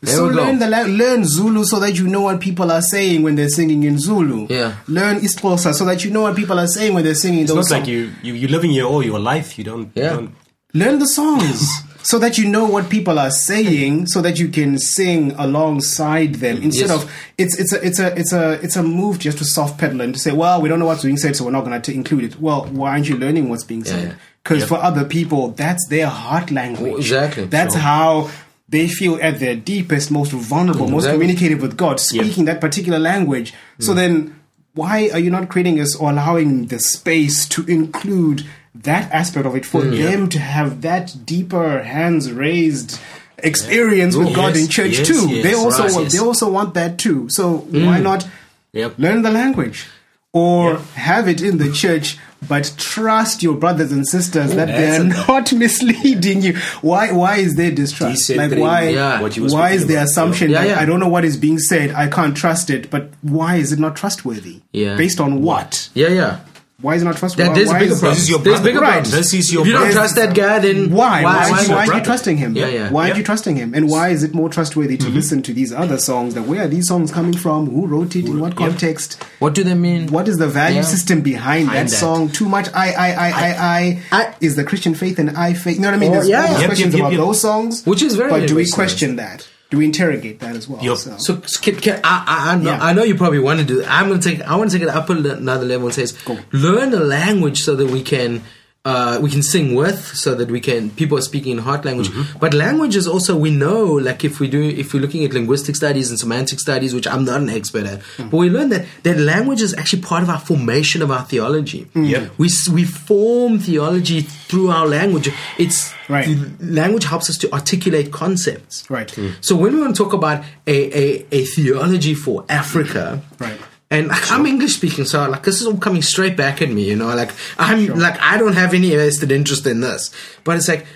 then 0.00 0.08
There 0.08 0.14
so 0.16 0.26
learn 0.38 0.58
the 0.62 0.68
la- 0.74 0.86
learn 1.02 1.24
Zulu 1.24 1.64
so 1.64 1.80
that 1.80 1.94
you 1.98 2.06
know 2.06 2.20
what 2.28 2.38
people 2.48 2.70
are 2.70 2.82
saying 2.82 3.22
when 3.24 3.34
they're 3.34 3.48
singing 3.60 3.82
in 3.82 3.98
Zulu. 3.98 4.46
Yeah. 4.48 4.70
Learn 4.86 5.16
isiXhosa 5.26 5.74
so 5.74 5.84
that 5.90 6.04
you 6.04 6.10
know 6.14 6.22
what 6.26 6.36
people 6.36 6.56
are 6.64 6.68
saying 6.68 6.94
when 6.94 7.02
they're 7.02 7.16
singing 7.24 7.42
It's 7.42 7.52
those 7.52 7.68
not 7.70 7.80
like 7.80 7.88
you, 7.88 8.12
you 8.22 8.34
you're 8.34 8.54
living 8.56 8.70
your 8.70 8.86
all 8.92 9.02
your 9.04 9.18
life. 9.32 9.58
You 9.58 9.64
don't. 9.70 9.86
you 9.96 10.02
Yeah. 10.04 10.10
don't 10.14 10.30
Learn 10.72 11.00
the 11.00 11.08
songs 11.08 11.58
so 12.08 12.18
that 12.18 12.38
you 12.38 12.48
know 12.48 12.64
what 12.64 12.88
people 12.88 13.18
are 13.18 13.30
saying 13.30 14.06
so 14.06 14.22
that 14.22 14.38
you 14.38 14.48
can 14.48 14.78
sing 14.78 15.32
alongside 15.32 16.36
them 16.36 16.56
instead 16.62 16.88
Yes. 16.88 17.02
of 17.02 17.12
it's 17.36 17.58
it's 17.58 17.72
a 17.74 17.86
it's 17.86 18.00
a 18.00 18.18
it's 18.18 18.32
a 18.32 18.52
it's 18.64 18.76
a 18.76 18.82
move 18.82 19.18
just 19.18 19.36
to 19.38 19.44
soft 19.44 19.78
pedal 19.78 20.00
and 20.00 20.14
to 20.14 20.20
say 20.20 20.32
well 20.32 20.62
we 20.62 20.70
don't 20.70 20.78
know 20.78 20.86
what's 20.86 21.02
being 21.04 21.18
said 21.18 21.36
so 21.36 21.44
we're 21.44 21.50
not 21.50 21.66
going 21.66 21.82
to 21.82 21.92
include 21.92 22.24
it. 22.24 22.40
Well, 22.40 22.64
why 22.78 22.92
aren't 22.92 23.08
you 23.10 23.16
learning 23.18 23.50
what's 23.50 23.64
being 23.64 23.84
said? 23.84 24.16
Because 24.42 24.64
for 24.64 24.76
other 24.76 25.04
people 25.04 25.48
that's 25.48 25.86
their 25.88 26.06
heart 26.06 26.50
language. 26.50 26.94
Oh, 26.94 26.96
exactly. 26.96 27.44
That's 27.44 27.74
how 27.74 28.30
they 28.70 28.86
feel 28.88 29.18
at 29.22 29.38
their 29.40 29.56
deepest, 29.56 30.10
most 30.10 30.32
vulnerable, 30.32 30.88
most 30.88 31.04
Exactly. 31.04 31.18
communicative 31.18 31.62
with 31.62 31.76
God, 31.76 32.00
speaking 32.00 32.44
that 32.46 32.60
particular 32.60 32.98
language. 32.98 33.54
So 33.80 33.92
mm. 33.92 33.96
then, 33.96 34.40
why 34.74 35.08
are 35.12 35.18
you 35.18 35.30
not 35.30 35.48
creating 35.48 35.76
this 35.76 35.96
or 35.96 36.10
allowing 36.10 36.66
the 36.66 36.78
space 36.78 37.48
to 37.48 37.64
include 37.66 38.44
that 38.74 39.10
aspect 39.12 39.46
of 39.46 39.54
it 39.56 39.66
for 39.66 39.82
hmm. 39.82 39.90
them 39.96 40.28
to 40.30 40.38
have 40.38 40.82
that 40.82 41.16
deeper, 41.24 41.82
hands 41.82 42.30
raised 42.32 42.98
experience 43.38 44.16
with 44.16 44.28
Oh, 44.28 44.34
God 44.34 44.54
yes, 44.54 44.64
in 44.64 44.68
church 44.68 44.98
yes, 44.98 45.06
too? 45.06 45.28
yes, 45.28 45.44
they 45.44 45.54
also 45.54 45.84
right, 45.84 45.92
want, 45.92 46.10
they 46.10 46.18
also 46.18 46.50
want 46.50 46.74
that 46.74 46.98
too. 46.98 47.28
So 47.30 47.58
hmm. 47.58 47.86
why 47.86 48.00
not 48.00 48.26
Yep. 48.72 48.98
learn 48.98 49.22
the 49.22 49.30
language? 49.30 49.86
Or 50.32 50.76
have 50.94 51.26
it 51.26 51.40
in 51.40 51.56
the 51.56 51.72
church, 51.82 52.18
but 52.46 52.72
trust 52.76 53.42
your 53.42 53.54
brothers 53.56 53.90
and 53.90 54.06
sisters 54.06 54.54
that 54.54 54.66
they're 54.66 55.02
not 55.28 55.52
misleading 55.64 56.42
you. 56.42 56.58
Why? 56.82 57.10
Why 57.12 57.36
is 57.36 57.56
there 57.56 57.70
distrust? 57.70 58.28
Like 58.30 58.52
why? 58.52 58.90
Yeah. 58.90 59.22
what 59.22 59.36
you 59.36 59.44
were 59.44 59.48
Why 59.48 59.70
is 59.70 59.86
the 59.86 59.94
about. 59.94 60.04
assumption 60.04 60.50
Yeah, 60.50 60.60
that 60.62 60.68
yeah. 60.68 60.80
I 60.80 60.84
don't 60.84 61.00
know 61.00 61.08
what 61.08 61.24
is 61.24 61.36
being 61.36 61.58
said? 61.58 61.90
I 61.92 62.08
can't 62.08 62.36
trust 62.36 62.68
it. 62.70 62.90
But 62.90 63.10
why 63.22 63.56
is 63.56 63.72
it 63.72 63.78
not 63.78 63.96
trustworthy? 63.96 64.60
Yeah. 64.72 64.96
Based 64.96 65.18
on 65.18 65.42
what? 65.42 65.88
Yeah, 65.94 66.08
yeah. 66.08 66.40
Why 66.80 66.94
is 66.94 67.02
it 67.02 67.06
not 67.06 67.16
trustworthy? 67.16 67.48
That, 67.48 67.54
there's 67.56 67.68
why 67.70 67.80
bigger 67.80 67.92
is- 67.94 67.98
problems. 67.98 68.18
This 68.18 68.22
is 68.22 68.30
your 68.30 68.38
there's 68.38 68.54
brother. 68.60 68.64
bigger 68.70 68.80
Right. 68.80 68.92
problems. 69.02 69.10
This 69.10 69.34
is 69.34 69.52
your 69.52 69.62
if 69.62 69.66
you 69.66 69.72
don't 69.72 69.82
brother. 69.82 69.94
trust 69.98 70.14
that 70.14 70.32
guy, 70.36 70.58
then 70.60 70.90
Why? 70.92 71.24
Why, 71.24 71.32
Why, 71.34 71.50
why, 71.50 71.50
why 71.50 71.74
why 71.74 71.86
are 71.94 71.98
you 71.98 72.04
trusting 72.04 72.36
him? 72.36 72.54
Yeah, 72.54 72.68
yeah. 72.68 72.90
Why 72.92 73.06
aren't 73.06 73.16
you 73.18 73.24
trusting 73.24 73.56
him? 73.56 73.74
And 73.74 73.90
why 73.90 74.10
is 74.10 74.22
it 74.22 74.32
more 74.32 74.48
trustworthy 74.48 74.96
Mm-hmm. 74.96 75.08
to 75.08 75.12
listen 75.12 75.42
to 75.42 75.52
these 75.52 75.72
other 75.72 75.98
songs? 75.98 76.34
That 76.34 76.42
where 76.42 76.62
are 76.62 76.68
these 76.68 76.86
songs 76.86 77.10
coming 77.10 77.36
from? 77.36 77.68
Who 77.68 77.88
wrote 77.88 78.14
it? 78.14 78.26
In 78.26 78.38
what 78.38 78.54
context? 78.54 79.20
What 79.40 79.54
do 79.56 79.64
they 79.64 79.74
mean? 79.74 80.06
What 80.12 80.28
is 80.28 80.38
the 80.38 80.46
value 80.46 80.76
Yeah. 80.76 80.82
system 80.82 81.20
behind, 81.20 81.66
Behind 81.66 81.88
that, 81.88 81.90
that. 81.90 81.96
song? 81.98 82.28
Too 82.30 82.48
much 82.48 82.68
I, 82.72 82.92
I, 82.92 83.08
I, 83.10 83.28
I, 83.28 83.48
I, 83.58 84.02
I- 84.12 84.34
Is 84.40 84.54
the 84.54 84.62
Christian 84.62 84.94
faith 84.94 85.18
and 85.18 85.30
I 85.36 85.54
faith? 85.54 85.74
You 85.78 85.82
know 85.82 85.88
what 85.88 85.94
I 85.94 85.98
mean? 85.98 86.10
Oh, 86.10 86.14
There's 86.14 86.28
yeah, 86.28 86.42
all 86.46 86.60
yeah. 86.60 86.66
Questions 86.66 86.92
yep, 86.94 86.98
yep, 86.98 87.00
about 87.00 87.12
yep. 87.12 87.20
those 87.26 87.40
songs. 87.40 87.84
Which 87.86 88.02
is 88.02 88.14
very 88.14 88.30
But 88.30 88.46
do 88.46 88.54
we 88.54 88.70
question 88.70 89.16
that? 89.16 89.48
Do 89.70 89.76
we 89.78 89.84
interrogate 89.84 90.40
that 90.40 90.56
as 90.56 90.66
well? 90.66 90.82
Yep. 90.82 90.96
So, 90.96 91.16
So 91.18 91.60
can, 91.60 91.76
can, 91.76 92.00
I, 92.02 92.24
I, 92.26 92.52
I, 92.52 92.56
know, 92.56 92.70
Yeah. 92.70 92.78
I 92.82 92.92
know 92.94 93.02
you 93.02 93.16
probably 93.16 93.38
want 93.38 93.60
to 93.60 93.66
do. 93.66 93.84
I'm 93.84 94.08
going 94.08 94.18
to 94.18 94.28
take. 94.30 94.40
I 94.40 94.56
want 94.56 94.70
to 94.70 94.78
take 94.78 94.88
it 94.88 94.94
up 94.94 95.10
another 95.10 95.66
level 95.66 95.88
and 95.88 95.94
say, 95.94 96.06
learn 96.52 96.94
a 96.94 97.00
language 97.00 97.60
so 97.60 97.76
that 97.76 97.90
we 97.90 98.02
can. 98.02 98.42
Uh, 98.84 99.18
we 99.20 99.28
can 99.28 99.42
sing 99.42 99.74
with 99.74 99.98
so 100.16 100.34
that 100.34 100.50
we 100.50 100.60
can 100.60 100.88
people 100.90 101.18
are 101.18 101.20
speaking 101.20 101.52
in 101.52 101.58
heart 101.58 101.84
language 101.84 102.08
mm-hmm. 102.08 102.38
but 102.38 102.54
language 102.54 102.96
is 102.96 103.06
also 103.06 103.36
we 103.36 103.50
know 103.50 103.84
like 103.84 104.24
if 104.24 104.40
we 104.40 104.48
do 104.48 104.62
if 104.62 104.94
we're 104.94 105.00
looking 105.00 105.24
at 105.24 105.32
linguistic 105.34 105.76
studies 105.76 106.08
and 106.10 106.18
semantic 106.18 106.58
studies 106.60 106.94
which 106.94 107.06
i'm 107.06 107.24
not 107.24 107.40
an 107.42 107.50
expert 107.50 107.84
at 107.84 107.98
mm. 108.16 108.30
but 108.30 108.36
we 108.38 108.48
learn 108.48 108.70
that 108.70 108.86
that 109.02 109.18
language 109.18 109.60
is 109.60 109.74
actually 109.74 110.00
part 110.00 110.22
of 110.22 110.30
our 110.30 110.38
formation 110.38 111.02
of 111.02 111.10
our 111.10 111.22
theology 111.24 111.84
mm. 111.86 112.08
Yep. 112.08 112.32
we 112.38 112.46
s- 112.46 112.68
we 112.68 112.84
form 112.84 113.58
theology 113.58 114.20
through 114.22 114.68
our 114.70 114.86
language 114.86 115.28
it's 115.58 115.92
Right. 116.08 116.26
language 116.58 117.04
helps 117.04 117.28
us 117.28 117.36
to 117.38 117.52
articulate 117.52 118.10
concepts 118.10 118.88
right. 118.88 119.10
so 119.42 119.54
when 119.56 119.74
we 119.74 119.80
want 119.82 119.94
to 119.96 120.02
talk 120.02 120.14
about 120.14 120.42
a, 120.66 120.78
a, 121.02 121.26
a 121.32 121.44
theology 121.44 122.14
for 122.14 122.46
Africa, 122.48 123.20
Right. 123.38 123.60
And 123.90 124.08
like, 124.08 124.30
I'm 124.30 124.44
English 124.44 124.74
speaking, 124.76 125.06
so 125.06 125.28
like 125.30 125.44
this 125.44 125.60
is 125.62 125.66
all 125.66 125.78
coming 125.78 126.02
straight 126.02 126.36
back 126.36 126.60
at 126.60 126.68
me, 126.70 126.84
you 126.88 126.94
know. 126.96 127.06
Like 127.14 127.32
I'm 127.58 127.86
like 127.98 128.20
I 128.20 128.36
don't 128.36 128.52
have 128.54 128.74
any 128.74 128.90
vested 128.94 129.32
interest 129.32 129.66
in 129.66 129.80
this, 129.80 130.10
but 130.44 130.56
it's 130.56 130.68
like 130.68 130.86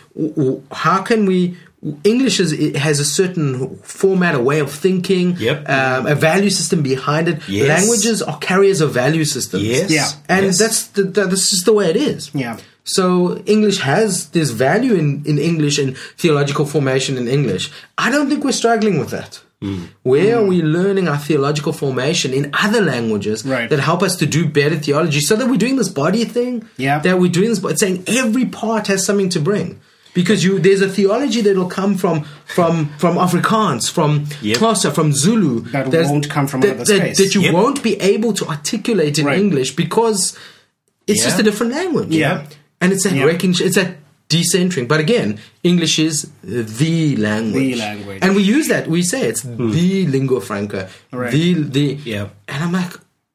how 0.70 1.02
can 1.02 1.24
we? 1.26 1.56
English 2.04 2.38
is 2.38 2.52
it 2.52 2.76
has 2.76 3.00
a 3.00 3.04
certain 3.04 3.76
format, 3.78 4.36
a 4.36 4.40
way 4.40 4.60
of 4.60 4.70
thinking, 4.70 5.36
Yep. 5.36 5.68
um, 5.68 6.06
a 6.06 6.14
value 6.14 6.50
system 6.50 6.80
behind 6.82 7.26
it. 7.26 7.40
Yes. 7.48 7.66
Languages 7.68 8.22
are 8.22 8.38
carriers 8.38 8.80
of 8.80 8.92
value 8.92 9.24
systems. 9.24 9.64
Yes. 9.64 9.90
Yeah. 9.90 10.08
and 10.28 10.46
Yes. 10.46 10.58
that's 10.58 10.86
the, 10.88 11.02
that, 11.02 11.30
that's 11.30 11.50
just 11.50 11.64
the 11.64 11.72
way 11.72 11.90
it 11.90 11.96
is. 11.96 12.30
Yeah. 12.34 12.58
So 12.84 13.38
English 13.46 13.78
has 13.78 14.28
this 14.30 14.50
value 14.50 14.94
in, 14.94 15.24
in 15.26 15.38
English 15.38 15.78
and 15.78 15.96
theological 16.18 16.66
formation 16.66 17.16
in 17.18 17.26
English. 17.26 17.72
I 17.98 18.10
don't 18.12 18.28
think 18.28 18.44
we're 18.44 18.52
struggling 18.52 19.00
with 19.00 19.10
that. 19.10 19.40
Hmm. 19.62 19.84
Where 20.02 20.38
are 20.38 20.44
we 20.44 20.60
learning 20.60 21.06
our 21.08 21.16
theological 21.18 21.72
formation 21.72 22.32
in 22.34 22.50
other 22.52 22.80
languages 22.80 23.44
Right. 23.46 23.70
that 23.70 23.78
help 23.80 24.02
us 24.02 24.16
to 24.16 24.26
do 24.26 24.44
better 24.46 24.76
theology 24.76 25.20
so 25.20 25.36
that 25.36 25.46
we're 25.48 25.56
doing 25.56 25.76
this 25.76 25.88
body 25.88 26.24
thing? 26.24 26.64
Yeah. 26.76 26.98
That 26.98 27.20
we're 27.20 27.30
doing 27.30 27.50
this, 27.50 27.60
but 27.60 27.78
saying 27.78 28.04
every 28.08 28.44
part 28.46 28.88
has 28.88 29.06
something 29.06 29.28
to 29.30 29.40
bring. 29.40 29.80
Because 30.14 30.44
you, 30.44 30.58
there's 30.58 30.82
a 30.82 30.88
theology 30.90 31.40
that'll 31.40 31.70
come 31.70 31.94
from 31.96 32.24
from 32.44 32.90
from 32.98 33.16
Afrikaans, 33.16 33.90
from 33.90 34.26
Yep. 34.42 34.58
Xhosa, 34.58 34.92
from 34.94 35.12
Zulu 35.12 35.60
That 35.70 35.88
won't 35.90 36.28
come 36.28 36.46
from 36.46 36.60
that, 36.62 36.74
another 36.74 36.98
that, 36.98 37.16
that 37.16 37.34
you 37.34 37.40
Yep. 37.42 37.54
won't 37.54 37.82
be 37.82 37.94
able 38.00 38.32
to 38.34 38.44
articulate 38.46 39.18
in 39.18 39.24
Right. 39.26 39.38
English 39.38 39.70
because 39.74 40.36
it's 41.06 41.20
Yeah. 41.20 41.28
just 41.28 41.38
a 41.40 41.42
different 41.42 41.72
language. 41.72 42.10
Yeah. 42.10 42.42
And 42.80 42.92
it's 42.92 43.04
that 43.04 43.14
Yeah. 43.14 43.24
recognition, 43.24 43.66
it's 43.68 43.76
that 43.76 43.96
decentering. 44.32 44.88
But 44.88 45.00
again, 45.00 45.38
English 45.62 45.98
is 45.98 46.30
the 46.42 47.16
language. 47.16 47.74
The 47.74 47.76
language. 47.76 48.18
And 48.22 48.34
we 48.34 48.42
use 48.42 48.68
that. 48.68 48.86
We 48.86 49.02
say 49.02 49.28
it's 49.28 49.42
hmm. 49.42 49.70
the 49.70 50.06
lingua 50.06 50.40
franca. 50.40 50.88
Right. 51.12 51.32
The, 51.32 51.54
the, 51.54 51.98
Yeah. 52.04 52.28
And 52.48 52.64
I'm 52.64 52.72
like, 52.72 52.92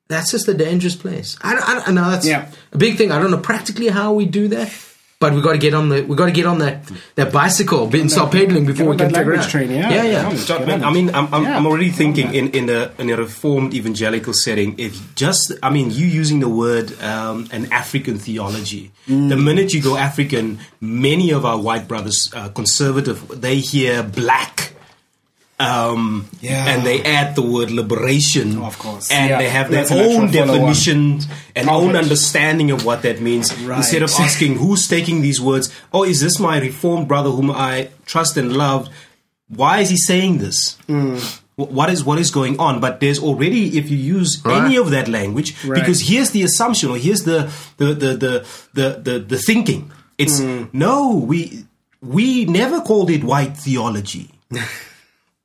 that's 0.07 0.31
just 0.31 0.47
a 0.47 0.53
dangerous 0.53 0.95
place. 0.95 1.37
I, 1.41 1.55
I, 1.55 1.89
I 1.89 1.91
know 1.91 2.09
that's 2.09 2.25
Yeah. 2.25 2.49
a 2.71 2.77
big 2.77 2.97
thing. 2.97 3.11
I 3.11 3.19
don't 3.19 3.31
know 3.31 3.37
practically 3.37 3.87
how 3.87 4.13
we 4.13 4.25
do 4.25 4.47
that, 4.49 4.69
but 5.19 5.33
we 5.33 5.41
got 5.41 5.53
to 5.53 5.57
get 5.57 5.73
on 5.73 5.89
the 5.89 6.03
we 6.03 6.15
got 6.15 6.27
to 6.27 6.31
get 6.31 6.45
on 6.45 6.59
that 6.59 6.85
that 7.15 7.33
bicycle 7.33 7.89
and 7.95 8.11
start 8.11 8.31
pedaling 8.31 8.65
before 8.65 8.85
get 8.85 8.89
we 8.91 8.97
can 8.97 9.11
that 9.11 9.17
figure 9.19 9.31
language 9.33 9.45
out. 9.45 9.49
train, 9.49 9.71
yeah. 9.71 9.89
yeah, 9.89 10.03
yeah. 10.03 10.31
Yeah. 10.31 10.45
John, 10.45 10.65
man, 10.67 10.83
I 10.83 10.91
mean, 10.91 11.13
I'm, 11.13 11.33
I'm, 11.33 11.43
Yeah. 11.43 11.57
I'm 11.57 11.65
already 11.65 11.89
thinking 11.89 12.33
in, 12.33 12.51
in, 12.51 12.69
a, 12.69 12.91
in 12.99 13.09
a 13.09 13.17
reformed 13.17 13.73
evangelical 13.73 14.33
setting, 14.33 14.75
if 14.77 15.15
just, 15.15 15.53
I 15.63 15.69
mean, 15.71 15.89
you 15.91 16.05
using 16.05 16.39
the 16.39 16.49
word 16.49 16.99
um, 17.01 17.47
an 17.51 17.71
African 17.71 18.19
theology. 18.19 18.91
Mm. 19.07 19.29
The 19.29 19.37
minute 19.37 19.73
you 19.73 19.81
go 19.81 19.97
African, 19.97 20.59
many 20.81 21.31
of 21.31 21.45
our 21.45 21.59
white 21.59 21.87
brothers, 21.87 22.29
uh, 22.33 22.49
conservative, 22.49 23.41
they 23.41 23.57
hear 23.57 24.03
black. 24.03 24.73
Um, 25.59 26.27
Yeah. 26.39 26.67
and 26.67 26.85
they 26.85 27.01
add 27.03 27.35
the 27.35 27.41
word 27.41 27.71
liberation, 27.71 28.59
Of 28.61 28.77
course. 28.77 29.09
and 29.09 29.29
Yeah. 29.31 29.37
they 29.39 29.49
have 29.49 29.71
their 29.71 29.85
a 29.85 29.89
natural 29.89 30.11
own 30.21 30.31
definition 30.31 31.21
and 31.55 31.67
Of 31.67 31.75
own 31.75 31.95
understanding 31.95 32.69
of 32.69 32.85
what 32.85 33.01
that 33.01 33.21
means. 33.21 33.51
Right. 33.61 33.77
Instead 33.77 34.03
of 34.03 34.11
asking 34.19 34.57
who's 34.57 34.87
taking 34.87 35.21
these 35.23 35.41
words, 35.41 35.69
oh, 35.91 36.03
is 36.03 36.19
this 36.21 36.37
my 36.39 36.59
reformed 36.59 37.07
brother 37.07 37.31
whom 37.31 37.49
I 37.49 37.89
trust 38.05 38.37
and 38.37 38.53
love? 38.55 38.87
Why 39.49 39.79
is 39.79 39.89
he 39.89 39.97
saying 39.97 40.37
this? 40.37 40.77
Wh- 40.87 41.71
What 41.77 41.89
is 41.89 42.03
what 42.05 42.19
is 42.19 42.29
going 42.29 42.59
on? 42.59 42.79
But 42.79 42.99
there's 42.99 43.17
already 43.17 43.79
if 43.79 43.89
you 43.89 43.97
use 43.97 44.37
Right. 44.45 44.61
any 44.63 44.75
of 44.77 44.91
that 44.91 45.07
language, 45.07 45.55
Right. 45.65 45.79
because 45.81 46.01
here's 46.01 46.29
the 46.29 46.43
assumption 46.43 46.91
or 46.91 46.97
here's 46.97 47.23
the 47.23 47.49
the 47.77 47.95
the 47.95 48.11
the 48.23 48.45
the, 48.75 48.87
the, 49.03 49.19
the 49.27 49.37
thinking. 49.39 49.89
It's 50.19 50.37
Hmm. 50.39 50.65
no, 50.71 51.15
we 51.15 51.65
we 51.99 52.45
never 52.45 52.79
called 52.81 53.09
it 53.09 53.23
white 53.23 53.57
theology. 53.57 54.29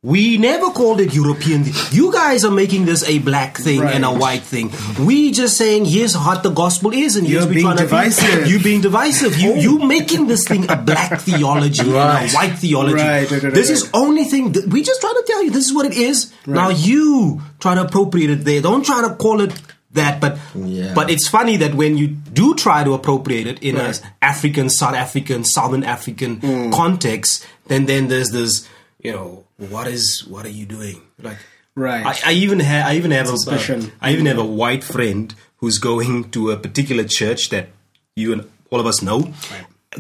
We 0.05 0.37
never 0.37 0.71
called 0.71 1.01
it 1.01 1.15
European. 1.15 1.65
You 1.93 2.11
guys 2.13 2.45
are 2.45 2.51
making 2.51 2.87
this 2.87 3.09
a 3.09 3.21
black 3.21 3.57
thing 3.57 3.81
and 3.83 4.05
a 4.05 4.13
white 4.13 4.43
thing. 4.43 4.73
We 4.99 5.31
just 5.31 5.57
saying 5.57 5.85
here's 5.85 6.17
what 6.19 6.43
the 6.43 6.51
gospel 6.51 6.93
is, 6.93 7.15
and 7.15 7.29
You're 7.29 7.47
being 7.47 7.61
trying 7.61 7.77
to 7.77 7.83
be- 7.85 7.89
divisive. 7.89 8.49
you 8.49 8.59
being 8.59 8.81
divisive. 8.81 9.39
You 9.39 9.55
you 9.55 9.79
making 9.79 10.27
this 10.27 10.45
thing 10.45 10.69
a 10.69 10.75
black 10.77 11.21
theology 11.21 11.83
and 11.83 11.91
a 11.93 12.29
white 12.31 12.59
theology. 12.59 12.95
Right, 12.97 13.31
right, 13.31 13.43
right, 13.45 13.55
this 13.55 13.69
right. 13.69 13.77
is 13.77 13.91
only 13.95 14.25
thing 14.25 14.51
that 14.53 14.67
we 14.67 14.83
just 14.83 15.01
try 15.01 15.13
to 15.13 15.23
tell 15.25 15.45
you. 15.45 15.53
This 15.53 15.67
is 15.67 15.73
what 15.73 15.87
it 15.87 15.95
is. 15.97 16.33
Now 16.49 16.71
you 16.71 17.41
try 17.61 17.77
to 17.77 17.83
appropriate 17.83 18.31
it 18.31 18.45
there. 18.45 18.61
Don't 18.61 18.85
try 18.85 19.03
to 19.07 19.15
call 19.15 19.41
it 19.41 19.53
that. 19.93 20.21
But 20.21 20.37
Yeah. 20.57 20.95
but 20.95 21.11
it's 21.13 21.29
funny 21.29 21.59
that 21.59 21.77
when 21.77 21.97
you 21.97 22.09
do 22.09 22.57
try 22.57 22.83
to 22.83 22.95
appropriate 22.95 23.47
it 23.47 23.63
in 23.63 23.77
Right. 23.77 23.97
a 24.03 24.25
African, 24.25 24.69
South 24.69 24.97
African, 24.97 25.45
Southern 25.45 25.85
African 25.85 26.41
Mm. 26.41 26.73
context, 26.73 27.47
then 27.69 27.87
then 27.87 28.09
there's 28.09 28.31
this 28.31 28.67
you 29.01 29.13
know 29.13 29.42
what 29.59 29.87
is 29.87 30.25
what 30.29 30.45
are 30.47 30.51
you 30.61 30.67
doing 30.67 31.03
like 31.21 31.39
Right. 31.75 32.05
I, 32.05 32.31
I 32.31 32.33
even 32.35 32.61
have 32.61 32.87
I 32.87 32.97
even 32.97 33.13
have 33.13 33.29
a. 33.31 33.91
I 34.03 34.13
even 34.13 34.27
have 34.27 34.37
a 34.37 34.45
white 34.45 34.85
friend 34.85 35.35
who's 35.57 35.79
going 35.79 36.31
to 36.33 36.51
a 36.51 36.57
particular 36.59 37.03
church 37.05 37.49
that 37.49 37.71
you 38.15 38.31
and 38.35 38.47
all 38.71 38.79
of 38.79 38.85
us 38.85 39.01
know 39.01 39.33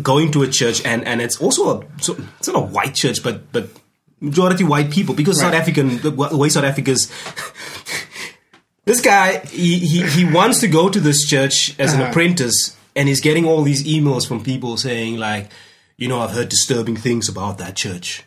going 0.02 0.30
to 0.32 0.42
a 0.42 0.48
church 0.48 0.84
and 0.84 1.02
and 1.06 1.22
it's 1.22 1.40
also 1.40 1.80
a 1.80 1.86
so, 2.02 2.14
it's 2.38 2.46
not 2.48 2.56
a 2.56 2.60
white 2.60 2.94
church 2.94 3.22
but 3.22 3.50
but 3.52 3.70
majority 4.20 4.64
white 4.64 4.90
people 4.90 5.14
because 5.14 5.40
South 5.40 5.52
Right. 5.52 5.60
African 5.62 5.96
the 6.02 6.10
way 6.36 6.50
South 6.50 6.64
Africa's 6.64 7.10
this 8.84 9.00
guy 9.00 9.38
he, 9.46 9.78
he 9.78 10.02
he 10.02 10.24
wants 10.30 10.60
to 10.60 10.68
go 10.68 10.88
to 10.90 11.00
this 11.00 11.26
church 11.26 11.74
as 11.78 11.94
an 11.94 12.00
Uh-huh. 12.00 12.10
apprentice 12.10 12.76
and 12.94 13.08
he's 13.08 13.20
getting 13.22 13.46
all 13.46 13.62
these 13.62 13.84
emails 13.84 14.26
from 14.28 14.42
people 14.44 14.76
saying 14.76 15.16
like 15.16 15.50
you 15.96 16.08
know 16.08 16.20
I've 16.20 16.32
heard 16.32 16.48
disturbing 16.50 16.96
things 16.96 17.28
about 17.28 17.58
that 17.58 17.76
church 17.76 18.24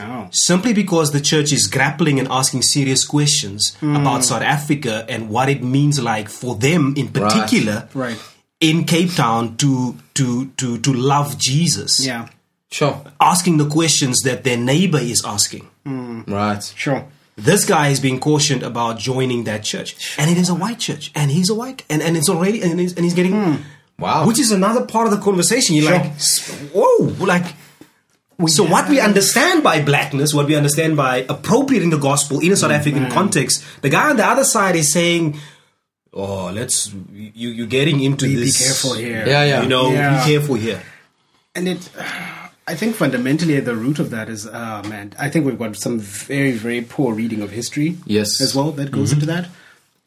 Oh. 0.00 0.28
simply 0.32 0.72
because 0.72 1.12
the 1.12 1.20
church 1.20 1.52
is 1.52 1.66
grappling 1.66 2.18
and 2.18 2.28
asking 2.30 2.62
serious 2.62 3.04
questions 3.04 3.74
Hmm. 3.80 3.96
about 3.96 4.24
South 4.24 4.42
Africa 4.42 5.04
and 5.08 5.28
what 5.28 5.48
it 5.48 5.62
means 5.62 5.98
like 6.00 6.28
for 6.28 6.54
them 6.56 6.94
in 6.96 7.08
particular 7.08 7.88
Right. 7.94 8.18
in 8.60 8.84
Cape 8.84 9.14
Town 9.14 9.56
to 9.58 9.96
to 10.14 10.46
to 10.56 10.78
to 10.78 10.92
love 10.92 11.38
Jesus. 11.38 12.04
Yeah. 12.04 12.28
Sure. 12.70 13.00
Asking 13.20 13.56
the 13.58 13.66
questions 13.66 14.20
that 14.24 14.44
their 14.44 14.56
neighbor 14.58 14.98
is 14.98 15.22
asking. 15.24 15.66
Right. 15.86 16.62
Sure. 16.76 17.04
This 17.36 17.64
guy 17.64 17.88
is 17.88 18.00
being 18.00 18.18
cautioned 18.20 18.62
about 18.62 18.98
joining 18.98 19.44
that 19.44 19.62
church. 19.64 19.96
And 20.18 20.30
it 20.30 20.36
is 20.36 20.48
a 20.48 20.54
white 20.54 20.78
church. 20.80 21.10
And 21.14 21.30
he's 21.30 21.48
a 21.48 21.54
white 21.54 21.84
and, 21.88 22.02
and 22.02 22.16
it's 22.16 22.28
already 22.28 22.60
and 22.62 22.78
he's, 22.80 22.92
and 22.94 23.04
he's 23.04 23.14
getting 23.14 23.32
Hmm. 23.32 23.56
Wow. 23.98 24.26
which 24.26 24.38
is 24.38 24.52
another 24.52 24.84
part 24.84 25.06
of 25.06 25.12
the 25.12 25.18
conversation. 25.18 25.74
You're 25.76 25.86
Sure. 25.90 25.98
like, 25.98 26.12
whoa, 26.74 27.24
like. 27.24 27.46
So 28.46 28.62
what 28.64 28.88
we 28.88 29.00
understand 29.00 29.64
by 29.64 29.82
blackness, 29.82 30.32
what 30.32 30.46
we 30.46 30.54
understand 30.54 30.96
by 30.96 31.26
appropriating 31.28 31.90
the 31.90 31.98
gospel 31.98 32.38
in 32.38 32.52
a 32.52 32.56
South 32.56 32.70
African 32.70 33.10
context, 33.10 33.64
the 33.82 33.88
guy 33.88 34.10
on 34.10 34.16
the 34.16 34.24
other 34.24 34.44
side 34.44 34.76
is 34.76 34.92
saying, 34.92 35.36
"Oh, 36.12 36.50
let's 36.54 36.92
you 37.12 37.48
you're 37.50 37.66
getting 37.66 38.00
into 38.00 38.26
Be, 38.26 38.36
be 38.36 38.44
this. 38.44 38.58
careful 38.64 38.94
here. 38.94 39.24
Yeah, 39.26 39.44
yeah. 39.44 39.62
You 39.62 39.68
know, 39.68 39.90
Yeah. 39.90 40.24
be 40.24 40.30
careful 40.32 40.54
here." 40.54 40.80
And 41.56 41.66
it, 41.66 41.88
I 42.68 42.76
think 42.76 42.94
fundamentally 42.94 43.56
at 43.56 43.64
the 43.64 43.74
root 43.74 43.98
of 43.98 44.10
that 44.10 44.28
is, 44.28 44.46
uh, 44.46 44.82
man, 44.88 45.14
I 45.18 45.28
think 45.30 45.44
we've 45.44 45.58
got 45.58 45.74
some 45.76 45.98
very, 45.98 46.52
very 46.52 46.82
poor 46.82 47.14
reading 47.14 47.42
of 47.42 47.50
history. 47.50 47.96
Yes. 48.06 48.40
As 48.40 48.54
well, 48.54 48.70
that 48.72 48.92
goes 48.92 49.12
into 49.12 49.26
that. 49.26 49.48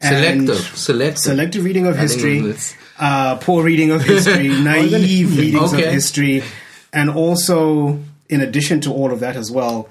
Selective. 0.00 0.48
And 0.48 0.78
Selective. 0.78 1.18
Selective 1.18 1.64
reading 1.64 1.86
of 1.86 1.98
history, 1.98 2.54
uh, 2.98 3.36
poor 3.36 3.62
reading 3.62 3.90
of 3.90 4.02
history, 4.02 4.48
naive 4.62 5.36
readings 5.36 5.72
Okay. 5.74 5.86
of 5.86 5.92
history, 5.92 6.42
and 6.94 7.10
also, 7.10 8.00
in 8.32 8.40
addition 8.40 8.80
to 8.82 8.90
all 8.92 9.12
of 9.12 9.20
that 9.20 9.36
as 9.36 9.50
well, 9.50 9.88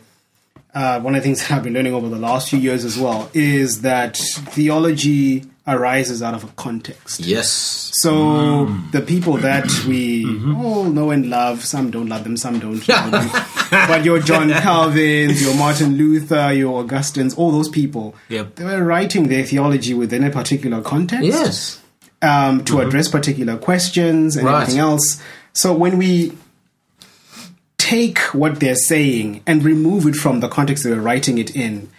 uh, 0.73 0.99
one 1.01 1.15
of 1.15 1.21
the 1.21 1.25
things 1.27 1.41
that 1.41 1.51
I've 1.51 1.63
been 1.63 1.73
learning 1.73 1.93
over 1.93 2.07
the 2.09 2.17
last 2.17 2.49
few 2.49 2.59
years 2.59 2.85
as 2.85 2.97
well 2.97 3.29
is 3.33 3.81
that 3.81 4.17
theology 4.17 5.43
arises 5.67 6.23
out 6.23 6.33
of 6.33 6.43
a 6.43 6.47
context. 6.55 7.19
Yes. 7.19 7.91
So 8.01 8.65
the 8.91 9.01
people 9.01 9.37
that 9.37 9.67
we 9.87 10.25
all 10.55 10.85
know 10.85 11.11
and 11.11 11.29
love, 11.29 11.63
some 11.63 11.91
don't 11.91 12.07
love 12.07 12.23
them, 12.23 12.35
some 12.37 12.57
don't. 12.59 12.83
them. 12.85 13.29
but 13.71 14.03
your 14.03 14.19
John 14.19 14.49
Calvins, 14.49 15.41
your 15.41 15.55
Martin 15.55 15.97
Luther, 15.97 16.51
your 16.53 16.79
Augustines, 16.79 17.35
all 17.35 17.51
those 17.51 17.69
people, 17.69 18.15
Yep. 18.29 18.55
they 18.55 18.63
were 18.63 18.83
writing 18.83 19.27
their 19.27 19.43
theology 19.43 19.93
within 19.93 20.23
a 20.23 20.31
particular 20.31 20.81
context 20.81 21.25
Yes. 21.25 21.81
um, 22.21 22.63
to 22.65 22.79
address 22.81 23.07
particular 23.07 23.57
questions 23.57 24.35
and 24.37 24.45
Right. 24.47 24.61
everything 24.63 24.79
else. 24.79 25.21
So 25.53 25.73
when 25.73 25.97
we 25.97 26.31
take 27.91 28.19
what 28.33 28.59
they're 28.61 28.75
saying 28.75 29.43
and 29.45 29.63
remove 29.63 30.07
it 30.07 30.15
from 30.15 30.39
the 30.39 30.47
context 30.47 30.83
they 30.83 30.91
were 30.91 31.01
writing 31.01 31.37
it 31.37 31.55
in, 31.55 31.89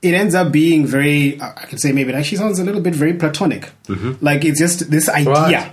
it 0.00 0.14
ends 0.14 0.34
up 0.34 0.52
being 0.52 0.86
very, 0.86 1.40
I 1.40 1.66
can 1.68 1.78
say 1.78 1.92
maybe 1.92 2.12
it 2.12 2.16
actually 2.16 2.38
sounds 2.38 2.58
a 2.58 2.64
little 2.64 2.80
bit 2.80 2.94
very 2.94 3.14
platonic. 3.14 3.70
Mm-hmm. 3.88 4.24
Like 4.24 4.44
it's 4.44 4.58
just 4.58 4.90
this 4.90 5.08
idea. 5.08 5.32
Right. 5.32 5.72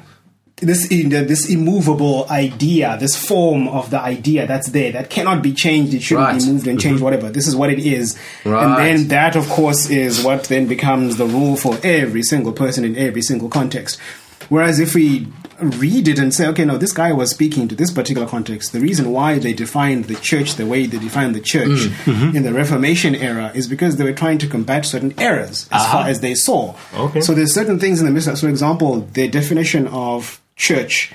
This 0.62 0.90
this 0.90 1.50
immovable 1.50 2.28
idea, 2.30 2.98
this 3.00 3.16
form 3.16 3.70
of 3.70 3.92
the 3.92 4.02
idea 4.02 4.46
that's 4.46 4.72
there 4.72 4.92
that 4.92 5.10
cannot 5.10 5.42
be 5.42 5.54
changed. 5.54 5.94
It 5.94 6.02
shouldn't 6.02 6.28
Right. 6.28 6.38
be 6.38 6.52
moved 6.52 6.68
and 6.68 6.78
mm-hmm. 6.78 6.90
changed. 6.90 7.02
Whatever. 7.02 7.30
This 7.30 7.48
is 7.48 7.56
what 7.56 7.70
it 7.70 7.80
is, 7.80 8.20
and 8.44 8.78
then 8.78 9.08
that, 9.08 9.38
of 9.38 9.48
course, 9.48 9.90
is 9.90 10.22
what 10.22 10.44
then 10.46 10.68
becomes 10.68 11.16
the 11.16 11.26
rule 11.26 11.56
for 11.56 11.78
every 11.82 12.24
single 12.24 12.52
person 12.52 12.84
in 12.84 12.98
every 12.98 13.22
single 13.22 13.48
context. 13.48 14.02
Whereas 14.50 14.82
if 14.82 14.96
we 14.96 15.28
read 15.62 16.08
it 16.08 16.20
and 16.20 16.34
say, 16.34 16.48
okay, 16.48 16.66
no, 16.66 16.78
this 16.78 16.92
guy 16.92 17.12
was 17.12 17.30
speaking 17.32 17.68
to 17.68 17.76
this 17.76 17.92
particular 17.92 18.28
context, 18.28 18.72
the 18.72 18.80
reason 18.80 19.12
why 19.12 19.40
they 19.40 19.54
defined 19.54 20.06
the 20.06 20.16
church 20.16 20.56
the 20.56 20.66
way 20.66 20.86
they 20.86 20.98
defined 21.00 21.36
the 21.36 21.42
church 21.42 21.88
in 22.08 22.44
the 22.44 22.54
Reformation 22.54 23.16
era 23.16 23.52
is 23.54 23.68
because 23.68 23.98
they 23.98 24.04
were 24.04 24.14
trying 24.14 24.38
to 24.40 24.48
combat 24.48 24.86
certain 24.86 25.14
errors 25.20 25.68
as 25.72 25.86
far 25.92 26.08
as 26.08 26.22
they 26.22 26.36
saw. 26.36 26.76
Okay. 26.96 27.22
So 27.22 27.34
there's 27.34 27.54
certain 27.54 27.80
things 27.80 28.00
in 28.00 28.06
the 28.06 28.12
midst. 28.12 28.28
of- 28.28 28.38
So, 28.38 28.48
for 28.48 28.50
example, 28.52 29.02
their 29.14 29.28
definition 29.28 29.88
of 29.88 30.42
church. 30.56 31.12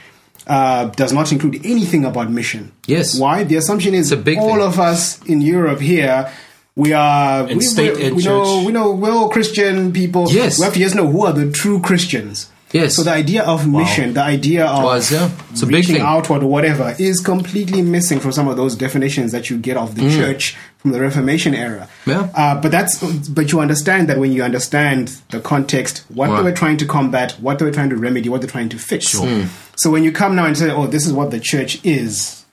Uh, 0.46 0.88
does 0.90 1.10
not 1.10 1.32
include 1.32 1.56
anything 1.64 2.04
about 2.04 2.30
mission. 2.30 2.70
Yes. 2.86 3.18
Why? 3.18 3.44
The 3.44 3.56
assumption 3.56 3.94
is 3.94 4.12
a 4.12 4.16
big 4.18 4.36
all 4.36 4.50
thing. 4.56 4.60
of 4.60 4.78
us 4.78 5.22
in 5.24 5.40
Europe 5.40 5.80
here, 5.80 6.30
we 6.76 6.92
are 6.92 7.44
we, 7.46 7.60
state 7.62 7.96
we, 7.96 8.12
we 8.12 8.22
know 8.24 8.62
we 8.66 8.70
know 8.70 8.92
we're 8.92 9.10
all 9.10 9.30
Christian 9.30 9.90
people. 9.90 10.30
Yes. 10.30 10.58
we 10.58 10.64
have 10.66 10.74
to 10.74 10.80
just 10.80 10.94
know 10.94 11.06
who 11.06 11.24
are 11.24 11.32
the 11.32 11.50
true 11.50 11.80
Christians. 11.80 12.50
Yes. 12.74 12.96
So 12.96 13.04
the 13.04 13.12
idea 13.12 13.44
of 13.44 13.68
mission, 13.68 14.14
the 14.14 14.22
idea 14.22 14.66
of 14.66 14.82
Was, 14.82 15.12
yeah. 15.12 15.30
It's 15.50 15.62
a 15.62 15.66
reaching 15.66 16.00
outward 16.00 16.42
or 16.42 16.50
whatever, 16.50 16.94
is 16.98 17.20
completely 17.20 17.82
missing 17.82 18.18
from 18.18 18.32
some 18.32 18.48
of 18.48 18.56
those 18.56 18.74
definitions 18.74 19.30
that 19.32 19.48
you 19.48 19.56
get 19.58 19.76
of 19.76 19.94
the 19.94 20.02
church 20.10 20.56
from 20.78 20.90
the 20.90 21.00
Reformation 21.00 21.54
era. 21.54 21.88
Mm. 22.04 22.12
Yeah. 22.12 22.30
Uh, 22.34 22.60
but 22.60 22.72
that's 22.72 22.98
but 23.28 23.52
you 23.52 23.60
understand 23.60 24.08
that 24.08 24.18
when 24.18 24.32
you 24.32 24.42
understand 24.42 25.16
the 25.30 25.40
context, 25.40 26.04
what 26.08 26.28
Right. 26.30 26.36
they 26.38 26.42
were 26.42 26.56
trying 26.56 26.76
to 26.78 26.84
combat, 26.86 27.32
what 27.40 27.58
they 27.60 27.64
were 27.64 27.70
trying 27.70 27.90
to 27.90 27.96
remedy, 27.96 28.28
what 28.28 28.40
they're 28.40 28.50
trying 28.50 28.68
to 28.70 28.78
fix. 28.78 29.06
Sure. 29.08 29.46
So 29.76 29.90
when 29.90 30.02
you 30.02 30.10
come 30.10 30.34
now 30.34 30.44
and 30.46 30.58
say, 30.58 30.70
"Oh, 30.70 30.88
this 30.88 31.06
is 31.06 31.12
what 31.12 31.30
the 31.30 31.38
church 31.40 31.78
is," 31.84 32.44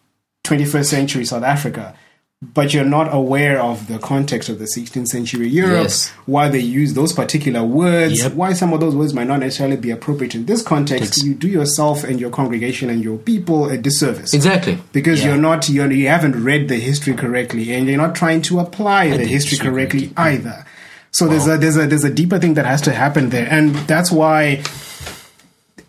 21st 0.44 0.90
century 0.90 1.26
South 1.26 1.44
Africa. 1.44 1.96
But 2.44 2.74
you're 2.74 2.84
not 2.86 3.14
aware 3.14 3.62
of 3.62 3.88
the 3.88 4.00
context 4.00 4.50
of 4.50 4.58
the 4.58 4.66
16th 4.66 5.10
century 5.10 5.48
Europe, 5.48 5.84
Yes. 5.84 6.12
why 6.26 6.50
they 6.50 6.58
use 6.60 6.96
those 6.96 7.14
particular 7.14 7.64
words, 7.64 8.24
Yep. 8.24 8.34
why 8.34 8.54
some 8.54 8.74
of 8.74 8.80
those 8.80 8.96
words 8.96 9.14
might 9.14 9.28
not 9.28 9.42
necessarily 9.42 9.76
be 9.78 9.92
appropriate 9.92 10.34
in 10.34 10.48
this 10.48 10.64
context. 10.64 11.24
You 11.24 11.36
do 11.36 11.48
yourself 11.48 12.04
and 12.04 12.20
your 12.20 12.32
congregation 12.32 12.90
and 12.90 13.04
your 13.04 13.18
people 13.20 13.70
a 13.70 13.78
disservice 13.78 14.34
Exactly. 14.34 14.80
because 14.92 15.20
Yeah. 15.20 15.28
you're 15.28 15.38
not 15.38 15.70
you're, 15.70 15.92
you 15.92 16.08
haven't 16.08 16.44
read 16.44 16.68
the 16.68 16.78
history 16.78 17.14
correctly 17.14 17.72
and 17.76 17.88
you're 17.88 17.96
not 17.98 18.16
trying 18.16 18.42
to 18.44 18.60
apply 18.60 19.10
the 19.12 19.18
history 19.20 19.32
history 19.52 19.58
correctly 19.70 20.12
either 20.18 20.66
So 21.12 21.28
there's 21.28 21.46
a 21.46 21.58
there's 21.58 21.78
a 21.78 21.86
there's 21.86 22.06
a 22.06 22.10
deeper 22.10 22.40
thing 22.40 22.56
that 22.56 22.66
has 22.66 22.82
to 22.84 22.92
happen 22.92 23.30
there, 23.30 23.48
and 23.52 23.76
that's 23.86 24.12
why 24.12 24.64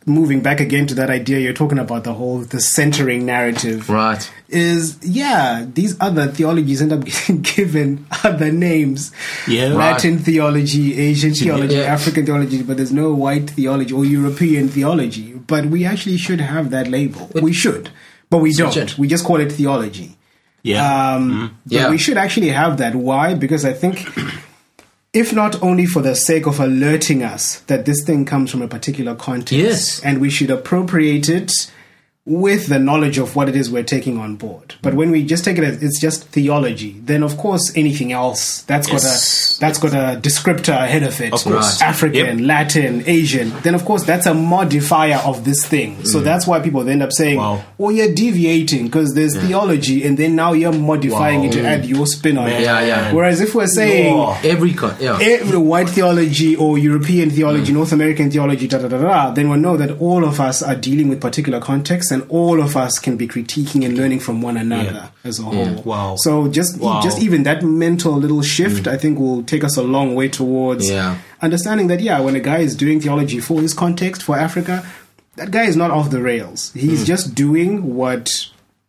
moving 0.06 0.40
back 0.42 0.60
again 0.60 0.86
to 0.86 0.94
that 0.94 1.10
idea 1.10 1.38
you're 1.38 1.52
talking 1.52 1.78
about 1.78 2.04
the 2.04 2.12
whole 2.12 2.38
the 2.38 2.60
centering 2.60 3.24
narrative 3.24 3.88
Right. 3.88 4.30
is 4.48 4.98
yeah 5.02 5.64
these 5.72 5.96
other 6.00 6.26
theologies 6.28 6.82
end 6.82 6.92
up 6.92 7.04
getting 7.04 7.42
given 7.42 8.06
other 8.24 8.50
names 8.50 9.12
Yeah. 9.46 9.68
latin 9.68 10.18
theology 10.18 10.98
asian 10.98 11.34
theology 11.34 11.76
Yeah. 11.76 11.82
african 11.82 12.26
theology 12.26 12.62
but 12.62 12.76
there's 12.78 12.92
no 12.92 13.12
white 13.14 13.50
theology 13.50 13.92
or 13.94 14.04
european 14.04 14.68
theology 14.68 15.34
but 15.46 15.66
we 15.66 15.84
actually 15.84 16.16
should 16.16 16.40
have 16.40 16.70
that 16.70 16.88
label 16.88 17.30
we 17.40 17.52
should 17.52 17.90
but 18.30 18.38
we 18.38 18.52
don't 18.52 18.72
should. 18.72 18.96
we 18.98 19.06
just 19.08 19.24
call 19.24 19.38
it 19.40 19.52
theology 19.52 20.16
Yeah. 20.64 21.14
um, 21.14 21.56
but 21.66 21.72
Yeah. 21.72 21.90
we 21.90 21.98
should 21.98 22.16
actually 22.16 22.50
have 22.50 22.76
that. 22.78 22.94
Why? 22.94 23.34
Because 23.34 23.64
I 23.64 23.72
think, 23.72 23.96
if 25.12 25.32
not 25.32 25.62
only 25.62 25.84
for 25.84 26.00
the 26.00 26.14
sake 26.14 26.46
of 26.46 26.58
alerting 26.58 27.22
us 27.22 27.60
that 27.66 27.84
this 27.84 28.02
thing 28.02 28.24
comes 28.24 28.50
from 28.50 28.62
a 28.62 28.68
particular 28.68 29.14
context, 29.14 29.52
Yes. 29.52 30.00
and 30.00 30.20
we 30.20 30.30
should 30.30 30.50
appropriate 30.50 31.28
it 31.28 31.52
with 32.24 32.68
the 32.68 32.78
knowledge 32.78 33.18
of 33.18 33.34
what 33.34 33.48
it 33.48 33.56
is 33.56 33.68
we're 33.68 33.82
taking 33.82 34.16
on 34.16 34.36
board. 34.36 34.76
But 34.80 34.94
when 34.94 35.10
we 35.10 35.24
just 35.24 35.44
take 35.44 35.58
it 35.58 35.64
as 35.64 35.82
it's 35.82 36.00
just 36.00 36.24
theology, 36.28 36.92
then 37.04 37.24
of 37.24 37.36
course 37.36 37.72
anything 37.76 38.12
else 38.12 38.62
that's 38.62 38.88
Yes. 38.88 39.02
got 39.02 39.08
a 39.08 39.60
that's 39.60 39.78
got 39.80 39.92
a 39.92 40.20
descriptor 40.20 40.72
ahead 40.84 41.02
of 41.02 41.20
it. 41.20 41.32
Of 41.32 41.42
course. 41.42 41.80
Right. 41.80 41.88
African, 41.88 42.38
Yep. 42.38 42.46
Latin, 42.46 43.02
Asian. 43.06 43.52
Then 43.64 43.74
of 43.74 43.84
course 43.84 44.04
that's 44.04 44.26
a 44.26 44.34
modifier 44.34 45.16
of 45.24 45.44
this 45.44 45.66
thing. 45.66 46.04
So 46.04 46.20
mm. 46.20 46.24
that's 46.24 46.46
why 46.46 46.60
people 46.60 46.88
end 46.88 47.02
up 47.02 47.10
saying, 47.12 47.38
Wow. 47.38 47.64
"Well, 47.76 47.90
you're 47.90 48.14
deviating 48.14 48.84
because 48.84 49.14
there's 49.14 49.36
theology, 49.36 50.04
and 50.04 50.16
then 50.16 50.36
now 50.36 50.52
you're 50.52 50.72
modifying 50.72 51.40
Wow. 51.40 51.46
it 51.46 51.52
to 51.54 51.66
add 51.66 51.86
your 51.86 52.06
spin 52.06 52.38
on 52.38 52.48
it." 52.48 52.60
Yeah, 52.60 52.86
yeah. 52.86 53.12
Whereas 53.12 53.40
if 53.40 53.52
we're 53.52 53.66
saying 53.66 54.16
Wow. 54.16 54.38
Every 54.44 54.74
con- 54.74 54.94
yeah. 55.00 55.18
every 55.20 55.58
white 55.58 55.88
theology 55.88 56.54
or 56.54 56.78
European 56.78 57.30
theology, 57.30 57.72
mm. 57.72 57.76
North 57.76 57.90
American 57.90 58.30
theology, 58.30 58.68
da 58.68 58.78
da 58.78 58.86
da 58.86 58.98
da, 58.98 59.30
then 59.32 59.50
we 59.50 59.56
know 59.56 59.76
that 59.76 60.00
all 60.00 60.24
of 60.24 60.38
us 60.38 60.62
are 60.62 60.76
dealing 60.76 61.08
with 61.08 61.20
particular 61.20 61.58
contexts, 61.58 62.11
and 62.12 62.24
all 62.28 62.60
of 62.60 62.76
us 62.76 62.98
can 62.98 63.16
be 63.16 63.26
critiquing 63.26 63.84
and 63.84 63.96
learning 63.96 64.20
from 64.20 64.40
one 64.42 64.56
another 64.56 65.10
as 65.24 65.38
a 65.40 65.42
whole. 65.42 65.82
Wow. 65.82 66.16
So 66.16 66.48
just 66.48 66.78
Wow. 66.78 67.00
just 67.02 67.20
even 67.20 67.42
that 67.44 67.62
mental 67.64 68.12
little 68.16 68.42
shift, 68.42 68.84
mm. 68.84 68.92
I 68.92 68.96
think, 68.98 69.18
will 69.18 69.42
take 69.42 69.64
us 69.64 69.76
a 69.76 69.82
long 69.82 70.14
way 70.14 70.28
towards 70.28 70.88
Yeah. 70.88 71.16
understanding 71.40 71.86
that 71.88 72.00
yeah, 72.00 72.20
when 72.20 72.36
a 72.36 72.40
guy 72.40 72.58
is 72.58 72.76
doing 72.76 73.00
theology 73.00 73.40
for 73.40 73.60
his 73.60 73.74
context 73.74 74.22
for 74.22 74.36
Africa, 74.38 74.84
that 75.36 75.50
guy 75.50 75.64
is 75.64 75.76
not 75.76 75.90
off 75.90 76.10
the 76.10 76.20
rails. 76.20 76.70
He's 76.74 77.02
mm. 77.02 77.06
just 77.06 77.34
doing 77.34 77.94
what 77.96 78.30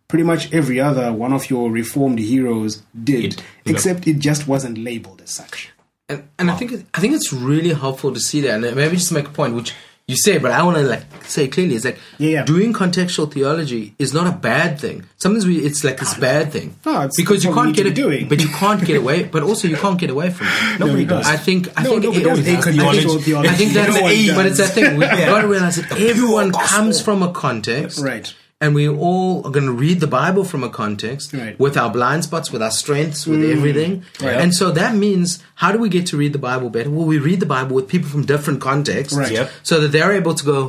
pretty 0.10 0.24
much 0.24 0.54
every 0.54 0.80
other 0.80 1.12
one 1.12 1.34
of 1.34 1.50
your 1.50 1.72
reformed 1.72 2.20
heroes 2.20 2.84
did, 3.04 3.22
Did. 3.22 3.36
Yeah. 3.66 3.72
except 3.74 4.08
it 4.08 4.20
just 4.20 4.48
wasn't 4.48 4.78
labeled 4.78 5.22
as 5.24 5.32
such. 5.32 5.72
and, 6.10 6.28
and 6.38 6.52
I 6.52 6.56
think 6.56 6.86
I 6.94 7.00
think 7.00 7.16
it's 7.16 7.32
really 7.34 7.74
helpful 7.74 8.14
to 8.14 8.20
see 8.20 8.42
that. 8.42 8.64
And 8.64 8.76
maybe 8.76 8.98
just 8.98 9.12
make 9.12 9.28
a 9.28 9.32
point 9.32 9.56
which 9.56 9.74
you 10.08 10.18
say, 10.18 10.38
but 10.38 10.52
I 10.52 10.64
want 10.64 10.78
to 10.78 10.84
like 10.84 11.04
say 11.24 11.48
clearly 11.48 11.76
is 11.76 11.86
like 11.86 11.98
Yeah, 12.18 12.30
yeah. 12.30 12.44
doing 12.44 12.74
contextual 12.74 13.32
theology 13.32 13.96
is 13.98 14.14
not 14.14 14.28
a 14.28 14.32
bad 14.36 14.80
thing. 14.80 15.06
Sometimes 15.18 15.46
we 15.48 15.60
it's 15.60 15.84
like 15.84 15.98
this 15.98 16.14
ah, 16.16 16.20
bad 16.20 16.52
thing 16.52 16.76
No, 16.86 16.92
it's- 17.08 17.14
because 17.16 17.44
you 17.46 17.54
can't 17.54 17.74
get 17.76 17.86
it, 17.88 17.96
doing. 17.96 18.28
but 18.28 18.42
you 18.42 18.50
can't 18.50 18.84
get 18.84 18.98
away. 18.98 19.24
But 19.34 19.44
also 19.44 19.68
you 19.70 19.78
can't 19.78 19.98
get 19.98 20.10
away 20.10 20.30
from 20.32 20.48
it. 20.48 20.80
Nobody 20.80 21.06
does. 21.06 21.26
I 21.26 21.38
think 21.38 21.70
I 21.78 21.84
No, 21.84 21.92
think 21.92 22.04
nobody 22.04 22.22
it- 22.22 22.26
does. 22.30 22.40
I 22.40 22.42
think- 22.44 22.64
Contextual 22.66 23.22
theology. 23.24 23.50
I 23.50 23.54
think 23.54 23.72
that's 23.74 23.94
No 23.96 24.36
but 24.36 24.46
it's 24.46 24.58
that 24.58 24.70
thing. 24.74 24.98
We've 24.98 25.10
got 25.10 25.42
to 25.42 25.48
realize 25.48 25.78
that 25.78 25.92
everyone 26.00 26.52
comes 26.52 27.00
from 27.00 27.24
a 27.24 27.32
context, 27.32 28.00
Right. 28.00 28.34
And 28.64 28.74
we 28.80 28.86
all 28.88 29.46
are 29.46 29.52
going 29.58 29.66
to 29.74 29.78
read 29.86 30.00
the 30.00 30.08
Bible 30.22 30.44
from 30.52 30.64
a 30.64 30.70
context 30.70 31.34
Right. 31.34 31.56
Mm. 31.56 31.60
with 31.60 31.76
our 31.82 31.92
blind 31.98 32.24
spots, 32.24 32.52
with 32.54 32.62
our 32.68 32.72
strengths, 32.72 33.28
with 33.28 33.44
everything. 33.56 34.04
Right. 34.22 34.38
And 34.42 34.54
so 34.60 34.72
that 34.72 34.96
means 34.96 35.44
how 35.56 35.72
do 35.74 35.80
we 35.86 35.90
get 35.98 36.06
to 36.12 36.18
read 36.18 36.34
the 36.34 36.40
Bible 36.52 36.70
better? 36.70 36.90
Well, 36.90 37.06
we 37.16 37.20
read 37.30 37.40
the 37.42 37.52
Bible 37.58 37.76
with 37.76 37.88
people 37.94 38.10
from 38.10 38.24
different 38.26 38.62
contexts, 38.62 39.18
Right. 39.18 39.32
Yep. 39.32 39.52
so 39.64 39.80
that 39.82 39.92
they're 39.92 40.14
able 40.22 40.34
to 40.42 40.46
go. 40.46 40.62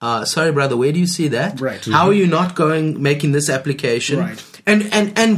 Uh, 0.00 0.24
sorry, 0.24 0.52
brother, 0.52 0.76
where 0.76 0.92
do 0.92 0.98
you 1.04 1.06
see 1.18 1.28
that? 1.28 1.60
Right. 1.60 1.84
How 1.84 2.04
are 2.10 2.14
you 2.22 2.26
not 2.26 2.54
going 2.54 3.02
making 3.02 3.32
this 3.32 3.50
application? 3.50 4.18
Right. 4.20 4.40
And 4.66 4.88
and 4.92 5.06
and 5.22 5.36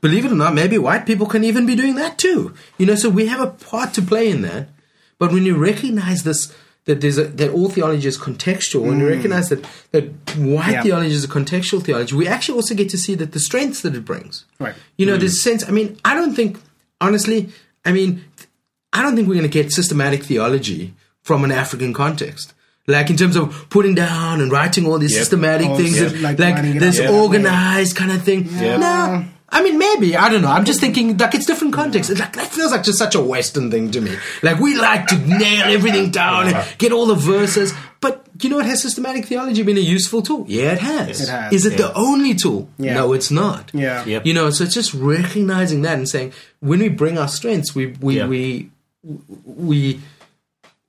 believe 0.00 0.24
it 0.26 0.32
or 0.32 0.40
not, 0.44 0.54
maybe 0.54 0.78
white 0.78 1.04
people 1.10 1.26
can 1.26 1.42
even 1.44 1.66
be 1.66 1.74
doing 1.82 1.96
that 1.96 2.16
too. 2.18 2.54
You 2.78 2.86
know, 2.86 2.94
so 3.02 3.08
we 3.10 3.26
have 3.32 3.40
a 3.40 3.50
part 3.70 3.92
to 3.94 4.02
play 4.12 4.30
in 4.30 4.42
that. 4.48 4.68
But 5.18 5.32
when 5.32 5.44
you 5.44 5.56
recognize 5.56 6.22
this, 6.22 6.40
that 6.84 7.00
there's 7.00 7.18
a, 7.18 7.24
that 7.24 7.50
all 7.50 7.68
theology 7.68 8.08
is 8.08 8.18
contextual, 8.18 8.90
and 8.90 9.00
you 9.00 9.08
recognize 9.08 9.48
that 9.50 9.62
that 9.92 10.04
white 10.36 10.76
Mm. 10.76 10.82
Theology 10.82 11.14
is 11.14 11.24
a 11.24 11.28
contextual 11.28 11.82
theology, 11.82 12.16
we 12.16 12.26
actually 12.26 12.56
also 12.56 12.74
get 12.74 12.88
to 12.90 12.98
see 12.98 13.14
that 13.14 13.32
the 13.32 13.38
strengths 13.40 13.82
that 13.82 13.94
it 13.94 14.04
brings. 14.04 14.44
Right. 14.58 14.74
You 14.96 15.06
know, 15.06 15.16
there's 15.16 15.34
a 15.34 15.36
sense. 15.36 15.68
I 15.68 15.70
mean, 15.70 15.96
I 16.04 16.14
don't 16.14 16.34
think, 16.34 16.58
honestly, 17.00 17.50
I 17.84 17.92
mean, 17.92 18.24
I 18.92 19.02
don't 19.02 19.14
think 19.14 19.28
we're 19.28 19.34
going 19.34 19.48
to 19.50 19.52
get 19.62 19.72
systematic 19.72 20.24
theology 20.24 20.94
from 21.22 21.44
an 21.44 21.52
African 21.52 21.92
context. 21.92 22.52
Like 22.88 23.10
in 23.10 23.16
terms 23.16 23.36
of 23.36 23.70
putting 23.70 23.94
down 23.94 24.40
and 24.40 24.50
writing 24.50 24.86
all 24.86 24.98
these 24.98 25.12
Yep. 25.12 25.20
systematic 25.20 25.68
things, 25.76 26.00
yeah, 26.00 26.08
and, 26.08 26.20
like 26.20 26.38
like, 26.38 26.78
this 26.80 26.98
organized 26.98 27.94
kind 27.94 28.10
of 28.10 28.24
thing. 28.24 28.48
No, 28.56 29.24
I 29.54 29.62
mean 29.62 29.78
maybe 29.78 30.16
I 30.16 30.28
don't 30.30 30.40
know. 30.42 30.48
I'm 30.50 30.64
just 30.64 30.80
thinking 30.80 31.16
like 31.18 31.34
it's 31.34 31.44
different 31.46 31.74
context. 31.74 32.08
It's 32.10 32.18
like 32.18 32.32
that 32.34 32.46
feels 32.48 32.72
like 32.72 32.82
just 32.84 32.98
such 32.98 33.14
a 33.14 33.20
Western 33.20 33.70
thing 33.70 33.90
to 33.90 34.00
me. 34.00 34.16
Like 34.42 34.58
we 34.58 34.76
like 34.76 35.06
to 35.08 35.16
nail 35.18 35.64
everything 35.66 36.10
down 36.10 36.48
and 36.48 36.56
get 36.78 36.90
all 36.90 37.06
the 37.06 37.14
verses. 37.14 37.72
But 38.00 38.26
you 38.40 38.48
know, 38.50 38.58
it 38.58 38.66
has 38.66 38.80
systematic 38.82 39.26
theology 39.26 39.62
been 39.62 39.76
a 39.76 39.80
useful 39.80 40.22
tool? 40.22 40.44
Yeah, 40.48 40.72
it 40.72 40.78
has. 40.80 41.20
It 41.20 41.28
has, 41.28 41.52
Is 41.52 41.66
it 41.66 41.72
yeah. 41.72 41.76
the 41.88 41.94
only 41.94 42.34
tool? 42.34 42.68
Yeah. 42.78 42.94
No, 42.94 43.12
it's 43.12 43.30
not. 43.30 43.70
Yeah. 43.74 44.04
Yep. 44.04 44.26
You 44.26 44.34
know, 44.34 44.50
so 44.50 44.64
it's 44.64 44.74
just 44.74 44.92
recognizing 44.94 45.82
that 45.82 45.98
and 45.98 46.08
saying 46.08 46.32
when 46.60 46.80
we 46.80 46.88
bring 46.88 47.18
our 47.18 47.28
strengths, 47.28 47.74
we 47.74 47.94
we 48.00 48.16
Yeah. 48.16 48.26
we, 48.26 48.70
we 49.44 50.00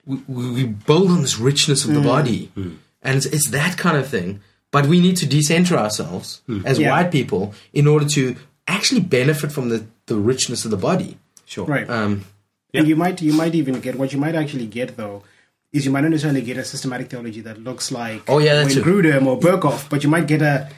we 0.06 0.18
we 0.28 0.64
build 0.66 1.12
on 1.12 1.22
this 1.22 1.38
richness 1.40 1.84
of 1.86 1.92
Mm. 1.92 1.96
the 1.96 2.02
body, 2.02 2.52
and 2.56 3.18
it's, 3.18 3.26
it's 3.26 3.50
that 3.52 3.78
kind 3.78 3.98
of 3.98 4.08
thing. 4.08 4.40
But 4.72 4.88
we 4.88 5.00
need 5.00 5.18
to 5.18 5.28
decenter 5.28 5.78
ourselves 5.78 6.42
as 6.66 6.80
Yeah. 6.80 6.90
white 6.92 7.12
people 7.12 7.54
in 7.74 7.86
order 7.88 8.08
to 8.18 8.36
actually 8.68 9.02
benefit 9.02 9.52
from 9.52 9.70
the, 9.70 9.86
the 10.06 10.16
richness 10.16 10.66
of 10.66 10.72
the 10.72 10.78
body. 10.78 11.18
Sure. 11.46 11.66
Right. 11.66 11.90
Um, 11.90 12.26
And 12.74 12.88
you 12.88 12.96
might 12.96 13.22
you 13.22 13.34
might 13.34 13.54
even 13.54 13.80
get 13.82 13.96
what 13.96 14.14
you 14.14 14.20
might 14.20 14.36
actually 14.36 14.66
get 14.66 14.98
though 14.98 15.24
is 15.74 15.86
you 15.86 15.92
might 15.92 16.02
not 16.02 16.12
necessarily 16.12 16.42
get 16.44 16.56
a 16.58 16.64
systematic 16.64 17.10
theology 17.10 17.42
that 17.42 17.58
looks 17.64 17.92
like 17.92 18.22
Oh, 18.30 18.38
yeah, 18.38 18.54
that's 18.54 18.76
Wayne. 18.76 18.86
Grudem 18.86 19.26
or 19.26 19.40
Berkhof, 19.40 19.90
but 19.90 20.04
you 20.04 20.10
might 20.10 20.28
get 20.28 20.42
a 20.44 20.70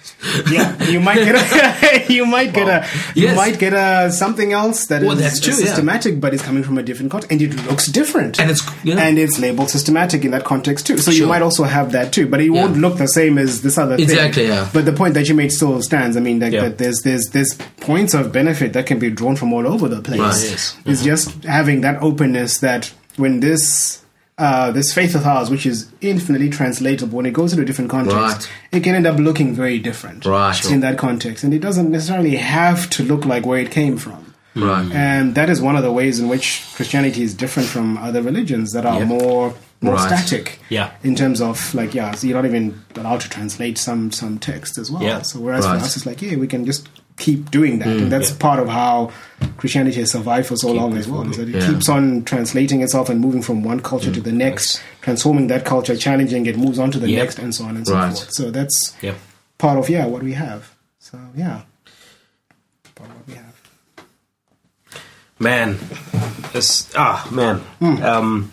yeah 0.49 0.81
you 0.89 1.01
might 1.01 1.15
get 1.17 1.35
a 1.35 2.13
you 2.13 2.25
might 2.25 2.53
get 2.53 2.67
a 2.69 2.87
you 3.13 3.25
Yes. 3.27 3.35
might 3.35 3.59
get 3.59 3.73
a 3.73 4.09
something 4.11 4.53
else 4.53 4.87
that 4.87 5.01
is 5.01 5.07
Well, 5.07 5.17
that's 5.17 5.39
true, 5.41 5.53
yeah. 5.53 5.65
systematic 5.65 6.21
but 6.21 6.33
is 6.33 6.41
coming 6.41 6.63
from 6.63 6.77
a 6.77 6.83
different 6.83 7.11
context 7.11 7.31
and 7.31 7.41
it 7.41 7.65
looks 7.67 7.87
different 7.87 8.39
And 8.39 8.49
it's- 8.51 8.65
yeah. 8.85 8.97
and 8.99 9.19
it's 9.19 9.37
labeled 9.37 9.69
systematic 9.69 10.23
in 10.23 10.31
that 10.31 10.45
context 10.45 10.87
too. 10.87 10.97
So 10.97 11.11
you 11.11 11.27
might 11.27 11.41
also 11.41 11.63
have 11.63 11.91
that 11.91 12.13
too, 12.13 12.27
but 12.27 12.39
it 12.39 12.45
Yeah. 12.45 12.61
won't 12.63 12.77
look 12.77 12.97
the 12.97 13.07
same 13.07 13.37
as 13.37 13.61
this 13.63 13.77
other 13.77 13.97
thing. 13.97 14.03
Exactly, 14.05 14.43
thing. 14.43 14.53
yeah. 14.53 14.69
But 14.71 14.85
the 14.85 14.93
point 14.93 15.13
that 15.15 15.27
you 15.27 15.35
made 15.35 15.51
still 15.51 15.81
stands. 15.81 16.15
I 16.15 16.21
mean, 16.21 16.39
like, 16.39 16.53
Yeah. 16.53 16.61
that 16.69 16.77
there's 16.77 17.01
there's 17.03 17.25
there's 17.33 17.53
points 17.81 18.13
of 18.13 18.31
benefit 18.31 18.71
that 18.73 18.85
can 18.85 18.99
be 18.99 19.09
drawn 19.09 19.35
from 19.35 19.51
all 19.51 19.67
over 19.67 19.89
the 19.89 20.01
place. 20.01 20.19
Right, 20.19 20.27
yes. 20.51 20.77
It's 20.85 21.01
mm-hmm. 21.01 21.09
just 21.09 21.43
having 21.43 21.81
that 21.81 22.01
openness 22.01 22.59
that 22.59 22.93
when 23.17 23.41
this 23.41 23.99
uh, 24.37 24.71
this 24.71 24.93
faith 24.93 25.15
of 25.15 25.25
ours, 25.25 25.49
which 25.49 25.65
is 25.65 25.89
infinitely 26.01 26.49
translatable, 26.49 27.15
when 27.17 27.25
it 27.25 27.31
goes 27.33 27.53
into 27.53 27.63
a 27.63 27.65
different 27.65 27.89
context, 27.89 28.17
Right. 28.19 28.49
it 28.73 28.83
can 28.83 28.93
end 28.95 29.07
up 29.07 29.17
looking 29.17 29.55
very 29.55 29.79
different 29.79 30.25
Right. 30.25 30.69
in 30.69 30.81
that 30.81 30.97
context, 30.97 31.43
and 31.43 31.53
it 31.53 31.59
doesn't 31.59 31.89
necessarily 31.89 32.35
have 32.35 32.89
to 32.91 33.03
look 33.03 33.25
like 33.25 33.45
where 33.45 33.59
it 33.59 33.71
came 33.71 33.97
from. 33.97 34.21
right. 34.57 34.89
And 34.93 35.35
that 35.35 35.49
is 35.49 35.59
one 35.61 35.75
of 35.75 35.83
the 35.83 35.91
ways 35.91 36.17
in 36.19 36.29
which 36.29 36.63
Christianity 36.75 37.23
is 37.23 37.33
different 37.33 37.67
from 37.67 37.97
other 37.97 38.21
religions 38.21 38.71
that 38.71 38.85
are 38.85 38.99
Yeah. 38.99 39.05
more 39.05 39.53
more 39.81 39.95
Right. 39.95 40.07
static. 40.07 40.59
Yeah. 40.69 40.91
In 41.03 41.13
terms 41.15 41.41
of 41.41 41.75
like 41.75 41.93
yeah, 41.93 42.13
so 42.15 42.25
you're 42.25 42.37
not 42.41 42.45
even 42.45 42.73
allowed 42.95 43.19
to 43.21 43.29
translate 43.29 43.77
some 43.77 44.11
some 44.11 44.39
text 44.39 44.77
as 44.77 44.89
well. 44.89 45.03
Yeah. 45.03 45.21
So 45.23 45.39
whereas 45.41 45.65
Right. 45.65 45.77
for 45.79 45.85
us 45.85 45.97
it's 45.97 46.05
like 46.05 46.21
yeah, 46.21 46.37
we 46.37 46.47
can 46.47 46.65
just 46.65 46.87
keep 47.17 47.49
doing 47.51 47.79
that, 47.79 47.87
and 47.87 48.11
that's 48.11 48.31
part 48.31 48.59
of 48.59 48.67
how 48.67 49.11
Christianity 49.57 49.99
has 50.01 50.11
survived 50.11 50.47
for 50.47 50.57
so 50.57 50.71
long 50.71 50.97
as 50.97 51.07
well. 51.07 51.29
Is 51.29 51.37
that 51.37 51.47
it 51.49 51.55
Yeah. 51.55 51.67
keeps 51.67 51.87
on 51.89 52.23
translating 52.25 52.81
itself 52.81 53.09
and 53.09 53.19
moving 53.21 53.41
from 53.41 53.63
one 53.63 53.79
culture 53.79 54.11
to 54.11 54.19
the 54.21 54.31
next, 54.33 54.81
transforming 55.01 55.47
that 55.47 55.63
culture, 55.65 55.95
challenging 55.95 56.45
it, 56.45 56.57
moves 56.57 56.77
on 56.79 56.91
to 56.91 56.99
the 56.99 57.09
Yep. 57.09 57.19
next, 57.23 57.39
and 57.39 57.55
so 57.55 57.63
on 57.65 57.77
and 57.77 57.87
so 57.87 57.93
Right. 57.95 58.11
forth. 58.13 58.31
So 58.33 58.51
that's 58.51 58.93
Yep. 59.01 59.15
part 59.57 59.77
of 59.79 59.89
yeah 59.89 60.05
what 60.05 60.23
we 60.23 60.33
have. 60.33 60.71
So 60.99 61.17
yeah, 61.37 61.61
part 62.95 63.09
of 63.09 63.15
what 63.15 63.27
we 63.27 63.33
have. 63.35 63.53
man 65.39 65.77
it's 66.53 66.89
ah 66.95 67.27
man 67.29 67.61
um 68.01 68.49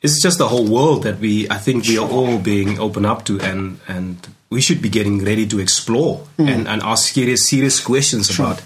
it's 0.00 0.22
just 0.22 0.38
the 0.38 0.46
whole 0.48 0.66
world 0.66 1.02
that 1.02 1.18
we 1.18 1.48
i 1.50 1.56
think 1.58 1.84
we 1.88 1.98
are 1.98 2.08
all 2.08 2.38
being 2.38 2.78
open 2.78 3.04
up 3.04 3.24
to 3.24 3.40
and 3.40 3.80
and 3.88 4.28
we 4.52 4.60
should 4.60 4.80
be 4.82 4.88
getting 4.88 5.24
ready 5.24 5.46
to 5.46 5.58
explore 5.58 6.26
and, 6.38 6.68
and 6.68 6.82
ask 6.82 7.12
serious 7.14 7.48
serious 7.48 7.80
questions 7.80 8.30
about 8.34 8.62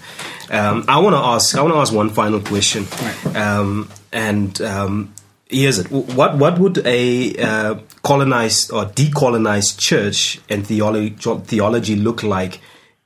um 0.49 0.83
i 0.87 0.97
want 0.99 1.13
to 1.15 1.23
ask 1.33 1.55
i 1.57 1.61
want 1.61 1.73
to 1.73 1.79
ask 1.79 1.93
one 1.93 2.09
final 2.09 2.39
question. 2.39 2.85
Right. 3.01 3.35
um 3.35 3.89
and 4.11 4.61
um 4.61 5.13
here's 5.49 5.79
it. 5.79 5.89
What 5.91 6.37
what 6.37 6.59
would 6.59 6.85
a 6.85 7.35
uh, 7.37 7.75
colonized 8.03 8.71
or 8.71 8.85
decolonized 8.85 9.79
church 9.79 10.39
and 10.49 10.65
theology 10.65 11.15
theology 11.45 11.95
look 11.95 12.23
like 12.23 12.59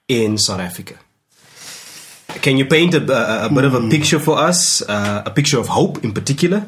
in 0.08 0.38
south 0.38 0.60
africa? 0.60 0.96
Can 2.42 2.58
you 2.58 2.66
paint 2.66 2.94
a, 2.94 3.02
a, 3.12 3.48
a 3.48 3.50
bit 3.50 3.66
of 3.66 3.74
a 3.74 3.90
picture 3.90 4.20
for 4.20 4.38
us, 4.38 4.82
uh, 4.88 5.24
a 5.26 5.32
picture 5.32 5.60
of 5.60 5.68
hope 5.68 6.04
in 6.04 6.14
particular, 6.14 6.66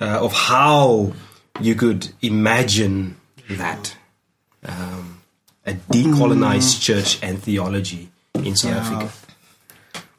uh, 0.00 0.24
of 0.24 0.32
how 0.32 1.12
you 1.60 1.74
could 1.76 2.08
imagine 2.22 3.16
that? 3.48 3.96
Um, 4.64 5.19
a 5.66 5.74
decolonized 5.74 6.76
mm. 6.78 6.82
church 6.82 7.18
and 7.22 7.42
theology 7.42 8.08
in 8.34 8.56
South 8.56 8.72
Yeah. 8.72 8.78
Africa? 8.78 9.12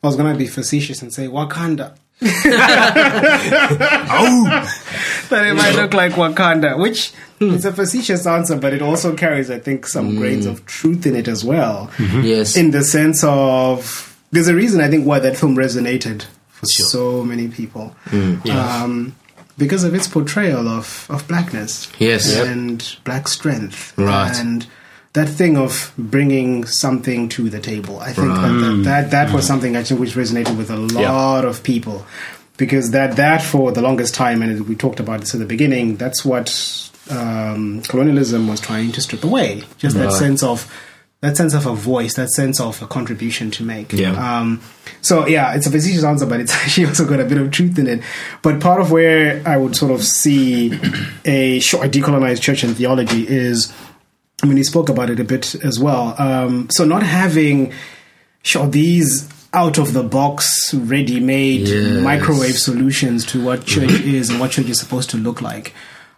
I 0.04 0.08
was 0.08 0.16
gonna 0.16 0.36
be 0.36 0.48
facetious 0.48 1.02
and 1.02 1.14
say 1.14 1.28
Wakanda. 1.28 1.96
Oh. 4.14 4.68
That 5.30 5.48
it 5.48 5.54
might 5.56 5.76
look 5.76 5.94
like 5.94 6.12
Wakanda, 6.14 6.78
which 6.78 7.14
is 7.40 7.66
a 7.66 7.72
facetious 7.72 8.28
answer, 8.28 8.58
but 8.58 8.74
it 8.74 8.82
also 8.82 9.16
carries, 9.16 9.50
I 9.50 9.60
think, 9.60 9.88
some 9.88 10.12
mm. 10.14 10.18
grains 10.18 10.46
of 10.46 10.66
truth 10.66 11.06
in 11.06 11.16
it 11.16 11.28
as 11.28 11.44
well. 11.46 11.90
Mm-hmm. 11.98 12.22
Yes. 12.22 12.58
In 12.58 12.72
the 12.72 12.84
sense 12.84 13.24
of, 13.24 14.18
there's 14.32 14.48
a 14.50 14.56
reason 14.56 14.82
I 14.82 14.90
think 14.90 15.06
why 15.08 15.20
that 15.20 15.38
film 15.38 15.56
resonated 15.56 16.26
for 16.50 16.66
Sure. 16.68 16.86
so 16.86 17.24
many 17.24 17.48
people. 17.48 17.96
Mm. 18.08 18.44
Yeah. 18.46 18.84
Um, 18.84 19.16
because 19.58 19.84
of 19.84 19.96
its 19.96 20.08
portrayal 20.08 20.68
of, 20.68 21.08
of 21.10 21.28
blackness 21.28 21.90
Yes. 21.98 22.36
Yep. 22.36 22.48
and 22.48 22.98
black 23.06 23.28
strength 23.28 23.94
Right. 23.98 24.36
and 24.38 24.68
that 25.14 25.28
thing 25.28 25.58
of 25.58 25.94
bringing 25.98 26.66
something 26.66 27.28
to 27.30 27.50
the 27.50 27.60
table. 27.60 28.00
I 28.00 28.14
think 28.14 28.28
Right. 28.30 28.42
that, 28.42 28.60
that 28.60 28.84
that 28.84 29.12
that 29.12 29.34
was 29.34 29.46
something 29.46 29.76
actually 29.76 30.00
which 30.00 30.14
resonated 30.14 30.58
with 30.58 30.70
a 30.70 30.78
lot 30.78 31.44
of 31.46 31.64
people 31.64 32.06
because 32.58 32.92
that 32.92 33.16
that 33.18 33.42
for 33.42 33.72
the 33.72 33.82
longest 33.82 34.14
time 34.14 34.42
and 34.42 34.68
we 34.68 34.76
talked 34.76 35.00
about 35.00 35.20
this 35.20 35.34
at 35.34 35.40
the 35.40 35.46
beginning. 35.46 35.96
That's 35.98 36.24
what 36.24 36.48
um, 37.10 37.82
colonialism 37.84 38.48
was 38.48 38.62
trying 38.62 38.92
to 38.94 39.02
strip 39.02 39.24
away. 39.24 39.64
Just 39.78 39.98
that 39.98 40.14
sense 40.14 40.44
of 40.44 40.72
that 41.22 41.38
sense 41.38 41.54
of 41.54 41.68
a 41.68 41.74
voice, 41.76 42.16
that 42.16 42.30
sense 42.30 42.60
of 42.60 42.82
a 42.82 42.88
contribution 42.88 43.52
to 43.52 43.64
make. 43.64 43.94
Yeah. 43.94 44.14
Um, 44.40 44.60
so 45.02 45.28
yeah, 45.28 45.54
it's 45.54 45.68
a 45.68 45.72
facetious 45.72 46.04
answer, 46.04 46.26
but 46.26 46.40
it's 46.40 46.54
actually 46.64 46.88
also 46.88 47.06
got 47.06 47.20
a 47.20 47.26
bit 47.26 47.38
of 47.38 47.52
truth 47.52 47.78
in 47.78 47.88
it. 47.88 48.02
But 48.42 48.60
part 48.60 48.80
of 48.82 48.92
where 48.92 49.42
I 49.46 49.58
would 49.58 49.76
sort 49.76 49.92
of 49.92 50.04
see 50.04 50.80
a 51.26 51.60
short 51.60 51.92
decolonized 51.92 52.42
church 52.42 52.64
and 52.64 52.76
theology 52.76 53.28
is, 53.28 53.72
I 54.44 54.48
mean, 54.48 54.58
he 54.58 54.64
spoke 54.64 54.90
about 54.90 55.10
it 55.10 55.20
a 55.20 55.24
bit 55.24 55.56
as 55.64 55.80
well. 55.80 56.16
Um, 56.20 56.68
so 56.72 56.84
not 56.86 57.04
having 57.04 57.74
sure 58.44 58.68
these 58.68 59.30
out 59.54 59.78
of 59.78 59.94
the 59.94 60.04
box, 60.04 60.74
ready 60.74 61.20
made 61.20 61.68
Yes. 61.68 62.02
microwave 62.04 62.58
solutions 62.58 63.26
to 63.28 63.44
what 63.44 63.66
church 63.66 63.92
is 64.06 64.30
and 64.30 64.40
what 64.40 64.52
church 64.52 64.68
is 64.70 64.80
supposed 64.80 65.10
to 65.12 65.18
look 65.18 65.42
like. 65.42 65.74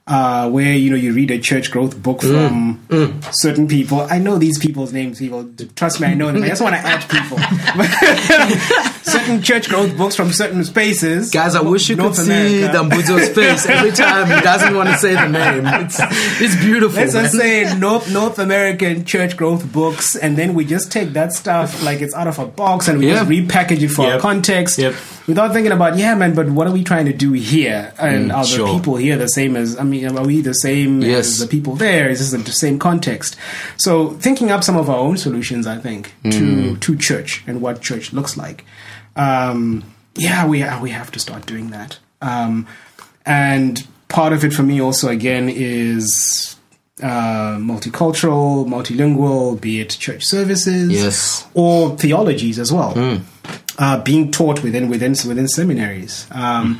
Uh, 0.05 0.49
where 0.49 0.73
you 0.73 0.89
know 0.89 0.97
you 0.97 1.13
read 1.13 1.31
a 1.31 1.39
church 1.39 1.71
growth 1.71 1.97
book 2.03 2.21
from 2.21 2.85
certain 3.31 3.67
people. 3.69 4.01
I 4.01 4.17
know 4.19 4.37
these 4.37 4.59
people's 4.59 4.91
names. 4.91 5.17
People, 5.19 5.49
trust 5.77 6.01
me, 6.01 6.07
I 6.07 6.13
know 6.13 6.29
them. 6.29 6.43
I 6.43 6.49
just 6.49 6.61
want 6.61 6.75
to 6.75 6.81
add 6.81 7.09
people. 7.09 7.37
certain 9.03 9.41
church 9.41 9.69
growth 9.69 9.95
books 9.97 10.15
from 10.15 10.31
certain 10.31 10.63
spaces. 10.63 11.29
Guys, 11.31 11.55
I 11.55 11.61
wish 11.61 11.89
you 11.89 11.95
North 11.95 12.15
could 12.15 12.25
see 12.25 12.63
America. 12.63 12.77
Dambudzo's 12.77 13.29
face 13.35 13.65
every 13.65 13.91
time 13.91 14.27
he 14.27 14.41
doesn't 14.41 14.75
want 14.75 14.89
to 14.89 14.97
say 14.97 15.13
the 15.15 15.27
name. 15.27 15.65
It's, 15.65 15.99
it's 16.41 16.55
beautiful. 16.63 16.99
Let's 16.99 17.13
just 17.13 17.35
say 17.35 17.73
North 17.77 18.11
North 18.11 18.39
American 18.39 19.05
church 19.05 19.37
growth 19.37 19.71
books, 19.71 20.15
and 20.15 20.37
then 20.37 20.53
we 20.53 20.65
just 20.65 20.91
take 20.91 21.09
that 21.13 21.33
stuff 21.33 21.83
like 21.83 22.01
it's 22.01 22.13
out 22.15 22.27
of 22.27 22.39
a 22.39 22.45
box 22.45 22.87
and 22.87 22.99
we 22.99 23.07
just 23.09 23.29
Yeah. 23.29 23.41
repackage 23.41 23.81
it 23.81 23.89
for 23.89 24.03
Yep. 24.03 24.13
our 24.15 24.19
context 24.19 24.77
Yep. 24.77 24.95
without 25.27 25.53
thinking 25.53 25.71
about, 25.71 25.97
yeah, 25.97 26.15
man, 26.15 26.33
but 26.33 26.49
what 26.49 26.67
are 26.67 26.71
we 26.73 26.83
trying 26.83 27.05
to 27.05 27.13
do 27.13 27.33
here? 27.33 27.93
And 27.99 28.31
mm, 28.31 28.35
are 28.35 28.43
the 28.43 28.49
sure. 28.49 28.67
people 28.73 28.95
here 28.95 29.17
the 29.17 29.27
same 29.27 29.55
as, 29.55 29.77
I 29.77 29.83
mean, 29.83 30.17
are 30.17 30.25
we 30.25 30.41
the 30.41 30.53
same 30.53 31.01
Yes. 31.01 31.27
as 31.27 31.39
the 31.39 31.47
people 31.47 31.75
there? 31.75 32.09
Is 32.09 32.19
this 32.31 32.43
the 32.43 32.51
same 32.51 32.79
context? 32.79 33.35
So 33.77 34.11
thinking 34.19 34.51
up 34.51 34.63
some 34.63 34.77
of 34.77 34.89
our 34.89 34.97
own 34.97 35.17
solutions, 35.17 35.67
I 35.67 35.77
think, 35.77 36.13
to, 36.23 36.29
mm. 36.29 36.79
to 36.79 36.95
church 36.95 37.43
and 37.47 37.61
what 37.61 37.81
church 37.81 38.13
looks 38.13 38.37
like. 38.37 38.63
Um, 39.15 39.83
yeah, 40.15 40.45
we, 40.47 40.63
we 40.81 40.89
have 40.91 41.11
to 41.11 41.19
start 41.19 41.45
doing 41.45 41.69
that. 41.71 41.97
Um, 42.21 42.67
and 43.25 43.85
part 44.09 44.33
of 44.33 44.43
it 44.43 44.53
for 44.53 44.63
me 44.63 44.81
also, 44.81 45.09
again, 45.09 45.49
is 45.49 46.55
uh, 47.01 47.57
multicultural, 47.57 48.65
multilingual, 48.67 49.59
be 49.59 49.79
it 49.81 49.89
church 49.89 50.23
services, 50.25 50.91
Yes. 50.91 51.45
or 51.53 51.97
theologies 51.97 52.59
as 52.59 52.71
well, 52.71 53.21
uh, 53.77 54.01
being 54.03 54.31
taught 54.31 54.61
within 54.63 54.89
within 54.89 55.11
within 55.27 55.47
seminaries. 55.47 56.27
Um, 56.31 56.79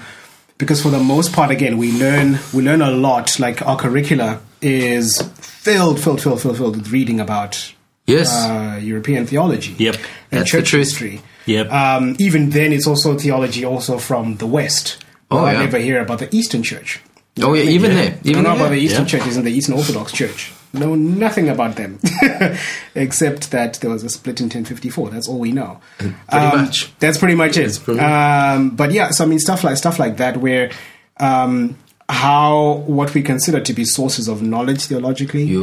Because 0.59 0.81
for 0.81 0.91
the 0.91 0.99
most 0.99 1.33
part, 1.33 1.49
again, 1.51 1.77
we 1.77 1.91
learn 1.91 2.37
we 2.53 2.61
learn 2.63 2.81
a 2.81 2.91
lot. 2.91 3.39
Like 3.39 3.61
our 3.65 3.75
curricula 3.75 4.39
is 4.61 5.19
filled, 5.41 5.99
filled, 5.99 6.21
filled, 6.21 6.41
filled, 6.41 6.57
filled 6.57 6.75
with 6.77 6.89
reading 6.91 7.19
about 7.19 7.73
Yes. 8.05 8.29
uh, 8.31 8.79
European 8.81 9.25
theology, 9.25 9.75
Yep. 9.77 9.95
and 9.95 10.03
That's 10.29 10.51
the 10.51 10.57
church 10.57 10.69
truth. 10.69 10.85
history. 10.87 11.21
Yep. 11.45 11.71
Um, 11.71 12.15
even 12.19 12.49
then, 12.51 12.71
it's 12.73 12.87
also 12.87 13.17
theology 13.17 13.65
also 13.65 13.97
from 13.97 14.37
the 14.37 14.47
West. 14.47 15.03
Oh, 15.31 15.43
I 15.45 15.53
yeah. 15.53 15.59
never 15.59 15.77
hear 15.79 16.01
about 16.01 16.19
the 16.19 16.33
Eastern 16.35 16.63
Church. 16.63 17.01
oh, 17.41 17.53
yeah, 17.53 17.63
even 17.63 17.91
Yeah. 17.91 17.97
there. 17.97 18.11
I 18.13 18.17
Even 18.23 18.45
about 18.45 18.69
the. 18.69 18.75
Eastern 18.77 19.03
yeah. 19.03 19.07
churches 19.09 19.37
and 19.37 19.45
the 19.47 19.51
Eastern 19.51 19.75
Orthodox 19.75 20.11
Church. 20.11 20.51
Know 20.75 20.95
nothing 20.95 21.49
about 21.49 21.75
them, 21.75 21.99
except 22.95 23.51
that 23.51 23.75
there 23.75 23.89
was 23.91 24.03
a 24.03 24.09
split 24.09 24.39
in 24.39 24.45
1054. 24.45 25.09
That's 25.11 25.27
all 25.27 25.39
we 25.39 25.51
know. 25.51 25.79
Pretty 25.99 26.15
Um, 26.29 26.61
much. 26.65 26.91
That's 26.99 27.17
pretty 27.17 27.35
much 27.35 27.57
it. 27.57 27.79
pretty- 27.83 27.99
Um, 27.99 28.71
but 28.71 28.91
yeah, 28.91 29.09
so 29.11 29.23
I 29.23 29.27
mean, 29.27 29.39
stuff 29.39 29.63
like 29.63 29.77
stuff 29.77 29.99
like 29.99 30.17
that, 30.17 30.37
where 30.37 30.71
um, 31.19 31.77
how 32.09 32.83
what 32.87 33.13
we 33.13 33.21
consider 33.21 33.59
to 33.61 33.73
be 33.73 33.85
sources 33.85 34.27
of 34.27 34.41
knowledge 34.41 34.85
theologically, 34.85 35.55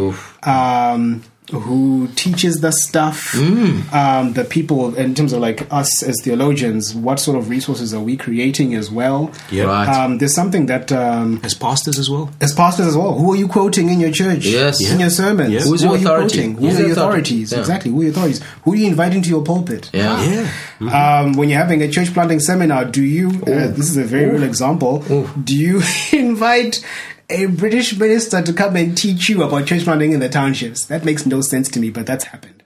um, 0.45 1.23
who 1.51 2.09
teaches 2.17 2.61
the 2.61 2.71
stuff, 2.73 3.33
Mm. 3.33 3.93
um, 3.93 4.33
the 4.35 4.45
people 4.45 4.95
in 4.95 5.15
terms 5.15 5.33
of 5.33 5.41
like 5.41 5.67
us 5.71 6.03
as 6.03 6.17
theologians, 6.23 6.95
what 6.95 7.19
sort 7.21 7.37
of 7.37 7.49
resources 7.51 7.93
are 7.95 8.01
we 8.01 8.17
creating 8.17 8.75
as 8.75 8.91
well? 8.91 9.31
Yeah. 9.51 9.65
Right. 9.65 9.89
Um, 9.89 10.19
there's 10.19 10.35
something 10.35 10.67
that 10.67 10.91
um, 10.93 11.41
As 11.43 11.55
pastors 11.55 11.99
as 11.99 12.09
well. 12.11 12.31
as 12.41 12.53
pastors 12.55 12.87
as 12.87 12.97
well. 12.97 13.15
Who 13.19 13.33
are 13.33 13.37
you 13.37 13.49
quoting 13.49 13.91
in 13.91 14.01
your 14.01 14.11
church? 14.13 14.45
Yes. 14.47 14.81
In 14.81 15.01
your 15.01 15.11
sermons? 15.11 15.51
Yeah. 15.53 15.61
Who's 15.61 15.81
Who 15.81 15.87
your 15.89 15.95
are 15.97 15.99
you 15.99 16.07
authority? 16.07 16.37
quoting? 16.37 16.55
Who 16.57 16.67
Who's 16.67 16.75
are 16.77 16.79
your 16.87 16.95
the 16.95 17.01
authorities? 17.01 17.53
Yeah. 17.53 17.59
Exactly. 17.61 17.91
Who 17.91 18.01
are 18.01 18.05
your 18.05 18.13
authorities? 18.13 18.41
Who 18.65 18.75
do 18.75 18.81
you 18.81 18.87
invite 18.89 19.15
into 19.15 19.29
your 19.29 19.43
pulpit? 19.43 19.91
Yeah. 19.93 20.49
Yeah. 20.81 21.21
Um, 21.21 21.33
when 21.35 21.49
you're 21.49 21.59
having 21.59 21.83
a 21.83 21.89
church 21.89 22.13
planting 22.15 22.41
seminar, 22.41 22.85
do 22.87 23.03
you? 23.03 23.29
Uh, 23.43 23.69
this 23.69 23.91
is 23.91 23.97
a 23.97 24.05
very 24.05 24.31
real 24.31 24.43
example. 24.45 24.99
Do 25.43 25.57
you 25.57 25.83
invite 26.13 26.85
a 27.31 27.47
British 27.47 27.97
minister 27.99 28.43
to 28.43 28.53
come 28.53 28.77
and 28.77 28.97
teach 28.97 29.29
you 29.29 29.43
about 29.43 29.67
church 29.67 29.85
planting 29.85 30.13
in 30.13 30.21
the 30.21 30.29
townships? 30.29 30.87
That 30.87 31.05
makes 31.05 31.27
no 31.27 31.41
sense 31.41 31.69
to 31.71 31.81
me, 31.81 31.91
but 31.91 32.07
that's 32.07 32.25
happened. 32.25 32.63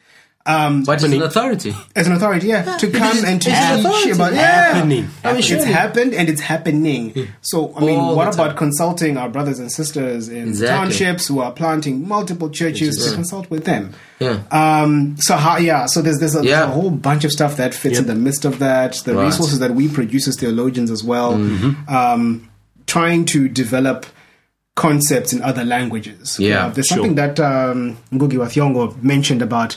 Um, 0.46 0.84
But 0.84 1.02
it's 1.02 1.04
an 1.04 1.22
authority. 1.22 1.74
as 1.96 2.06
an 2.06 2.12
authority, 2.12 2.48
yeah, 2.48 2.76
to 2.76 2.90
come 2.90 3.16
and 3.24 3.40
to 3.40 3.48
it's 3.50 3.58
teach 3.66 3.78
authority. 3.80 4.10
about 4.10 4.34
Yeah. 4.34 4.74
Happening. 4.74 5.08
I 5.24 5.32
mean, 5.32 5.38
it's 5.42 5.64
happened 5.64 6.12
and 6.12 6.28
it's 6.28 6.42
happening. 6.42 7.28
So, 7.40 7.72
I 7.74 7.80
mean, 7.80 7.98
All 7.98 8.14
what 8.14 8.26
the 8.30 8.36
time. 8.36 8.46
about 8.48 8.56
consulting 8.58 9.16
our 9.16 9.30
brothers 9.30 9.58
and 9.58 9.72
sisters 9.72 10.28
in 10.28 10.48
Exactly. 10.48 10.68
townships 10.76 11.28
who 11.28 11.40
are 11.40 11.50
planting 11.50 12.06
multiple 12.06 12.50
churches 12.50 13.02
to 13.06 13.14
consult 13.14 13.48
with 13.50 13.64
them? 13.64 13.94
Yeah. 14.20 14.40
Um, 14.50 15.16
so 15.18 15.36
how, 15.36 15.56
yeah, 15.56 15.86
so 15.86 16.02
there's 16.02 16.18
there's 16.18 16.34
a, 16.34 16.42
there's 16.42 16.52
a 16.60 16.66
whole 16.66 16.90
bunch 16.90 17.24
of 17.24 17.32
stuff 17.32 17.56
that 17.56 17.74
fits 17.74 17.98
in 17.98 18.06
the 18.06 18.14
midst 18.14 18.44
of 18.44 18.58
that. 18.58 18.96
The 19.06 19.14
Right. 19.14 19.24
resources 19.24 19.60
that 19.60 19.70
we 19.74 19.88
produce 19.88 20.28
as 20.28 20.36
theologians 20.36 20.90
as 20.90 21.02
well, 21.02 21.40
um, 21.88 22.50
trying 22.86 23.24
to 23.26 23.48
develop 23.48 24.04
concepts 24.74 25.32
in 25.32 25.40
other 25.42 25.64
languages. 25.64 26.38
Yeah, 26.38 26.66
Uh, 26.66 26.70
there's 26.70 26.86
sure. 26.88 26.96
something 26.98 27.14
that 27.14 27.38
um, 27.40 27.96
Ngugi 28.12 28.38
wa 28.38 28.46
Thiong'o 28.46 29.00
mentioned 29.02 29.40
about 29.42 29.76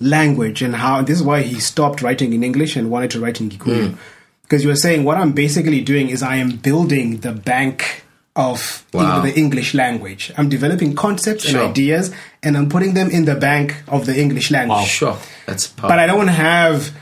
language 0.00 0.62
and 0.62 0.76
how 0.76 1.02
this 1.02 1.18
is 1.18 1.22
why 1.22 1.42
he 1.42 1.60
stopped 1.60 2.02
writing 2.02 2.32
in 2.32 2.42
English 2.42 2.76
and 2.76 2.90
wanted 2.90 3.10
to 3.10 3.20
write 3.20 3.40
in 3.40 3.48
Gikuyu. 3.50 3.96
Because 4.42 4.62
you 4.62 4.68
were 4.68 4.76
saying 4.76 5.04
what 5.04 5.16
I'm 5.18 5.32
basically 5.32 5.80
doing 5.80 6.08
is 6.08 6.22
I 6.22 6.36
am 6.36 6.50
building 6.56 7.18
the 7.18 7.32
bank 7.32 8.04
of 8.36 8.84
Wow. 8.92 9.20
the 9.22 9.34
English 9.36 9.74
language. 9.74 10.32
I'm 10.36 10.48
developing 10.48 10.94
concepts 10.94 11.44
Sure. 11.44 11.60
and 11.62 11.70
ideas 11.70 12.10
and 12.42 12.56
I'm 12.56 12.68
putting 12.68 12.94
them 12.94 13.10
in 13.10 13.24
the 13.24 13.34
bank 13.34 13.76
of 13.88 14.04
the 14.06 14.18
English 14.20 14.50
language. 14.50 14.86
Sure. 14.86 15.16
That's 15.46 15.66
powerful. 15.68 15.88
But 15.88 15.98
I 15.98 16.06
don't 16.06 16.28
have 16.28 16.92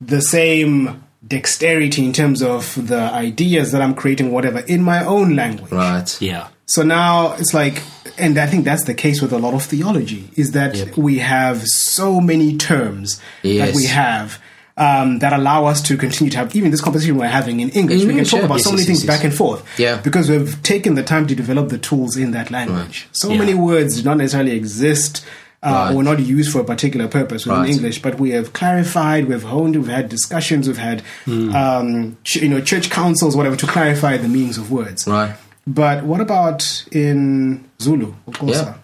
the 0.00 0.20
same 0.20 1.02
dexterity 1.26 2.04
in 2.04 2.12
terms 2.12 2.42
of 2.42 2.74
the 2.88 2.98
ideas 3.12 3.70
that 3.72 3.82
I'm 3.82 3.94
creating, 3.94 4.32
whatever, 4.32 4.60
in 4.60 4.82
my 4.82 5.04
own 5.04 5.36
language. 5.36 5.70
Right. 5.70 6.16
Yeah. 6.20 6.48
So 6.74 6.82
now 6.82 7.32
it's 7.40 7.52
like, 7.52 7.82
and 8.16 8.38
I 8.38 8.46
think 8.46 8.64
that's 8.64 8.84
the 8.84 8.94
case 8.94 9.20
with 9.20 9.32
a 9.32 9.38
lot 9.38 9.54
of 9.54 9.62
theology, 9.64 10.30
is 10.36 10.52
that 10.52 10.74
Yep. 10.76 10.96
we 10.96 11.18
have 11.18 11.62
so 11.66 12.20
many 12.20 12.56
terms 12.56 13.20
that 13.42 13.74
we 13.74 13.86
have 13.86 14.38
um, 14.76 15.18
that 15.18 15.32
allow 15.34 15.66
us 15.66 15.82
to 15.82 15.96
continue 15.96 16.30
to 16.30 16.38
have 16.38 16.54
even 16.56 16.70
this 16.70 16.80
conversation 16.80 17.16
we're 17.18 17.26
having 17.26 17.60
in 17.60 17.68
English. 17.70 18.00
In 18.02 18.06
we 18.08 18.12
can 18.14 18.18
English, 18.20 18.30
talk 18.30 18.44
about 18.44 18.54
Yes, 18.58 18.64
so 18.64 18.70
many 18.70 18.82
yes, 18.82 18.86
things 18.86 19.00
yes, 19.04 19.06
back 19.12 19.22
yes. 19.22 19.24
and 19.24 19.34
forth. 19.34 19.62
Yeah. 19.78 20.00
Because 20.00 20.30
we've 20.30 20.62
taken 20.62 20.94
the 20.94 21.02
time 21.02 21.26
to 21.26 21.34
develop 21.34 21.68
the 21.68 21.76
tools 21.78 22.16
in 22.16 22.30
that 22.30 22.50
language. 22.50 23.06
So 23.12 23.28
Yeah. 23.30 23.38
many 23.40 23.52
words 23.54 23.96
do 23.98 24.02
not 24.08 24.16
necessarily 24.18 24.52
exist. 24.52 25.22
Uh, 25.62 25.68
Right. 25.88 25.94
or 25.96 26.02
not 26.02 26.18
used 26.20 26.50
for 26.50 26.60
a 26.62 26.64
particular 26.64 27.06
purpose 27.06 27.44
within 27.44 27.60
Right. 27.64 27.70
English, 27.70 28.00
but 28.00 28.18
we 28.18 28.30
have 28.30 28.54
clarified, 28.54 29.28
we've 29.28 29.42
honed, 29.42 29.76
we've 29.76 29.88
had 29.88 30.08
discussions, 30.08 30.66
we've 30.66 30.78
had, 30.78 31.02
Hmm. 31.26 31.54
um, 31.54 32.16
ch- 32.24 32.36
you 32.36 32.48
know, 32.48 32.62
church 32.62 32.88
councils, 32.88 33.36
whatever, 33.36 33.56
to 33.56 33.66
clarify 33.66 34.16
the 34.16 34.26
meanings 34.28 34.56
of 34.56 34.70
words. 34.70 35.06
Right. 35.06 35.32
But 35.74 36.04
what 36.04 36.20
about 36.20 36.84
in 36.90 37.70
Zulu, 37.80 38.14
of 38.26 38.38
course? 38.38 38.56
Yeah. 38.56 38.74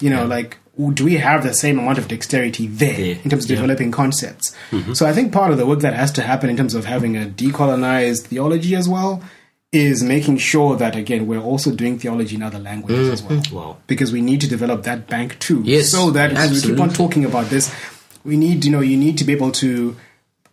You 0.00 0.10
know, 0.10 0.26
like 0.26 0.58
do 0.92 1.04
we 1.04 1.14
have 1.14 1.42
the 1.42 1.54
same 1.54 1.78
amount 1.78 1.98
of 1.98 2.08
dexterity 2.08 2.66
there 2.66 3.00
Yeah. 3.00 3.14
in 3.22 3.30
terms 3.30 3.44
of 3.44 3.50
Yeah. 3.50 3.56
developing 3.56 3.92
concepts? 3.92 4.54
Mm-hmm. 4.70 4.92
So 4.94 5.06
I 5.06 5.12
think 5.12 5.32
part 5.32 5.52
of 5.52 5.56
the 5.56 5.66
work 5.66 5.80
that 5.80 5.94
has 5.94 6.10
to 6.12 6.22
happen 6.22 6.50
in 6.50 6.56
terms 6.56 6.74
of 6.74 6.84
having 6.84 7.16
a 7.16 7.26
decolonized 7.26 8.24
theology 8.24 8.74
as 8.74 8.88
well 8.88 9.22
is 9.72 10.02
making 10.02 10.38
sure 10.38 10.76
that 10.76 10.96
again 10.96 11.26
we're 11.26 11.40
also 11.40 11.70
doing 11.70 11.98
theology 11.98 12.34
in 12.36 12.42
other 12.42 12.58
languages 12.58 13.08
as 13.08 13.22
mm-hmm. 13.22 13.54
well. 13.54 13.64
Wow. 13.68 13.76
Because 13.86 14.12
we 14.12 14.20
need 14.20 14.40
to 14.40 14.48
develop 14.48 14.82
that 14.82 15.06
bank 15.06 15.38
too. 15.38 15.62
Yes, 15.64 15.90
So 15.90 16.10
that 16.10 16.32
as 16.32 16.52
we 16.52 16.70
keep 16.70 16.80
on 16.80 16.90
talking 16.90 17.24
about 17.24 17.50
this, 17.50 17.72
we 18.24 18.36
need 18.36 18.64
you 18.64 18.72
know 18.72 18.80
you 18.80 18.96
need 18.96 19.16
to 19.18 19.24
be 19.24 19.32
able 19.32 19.52
to 19.52 19.96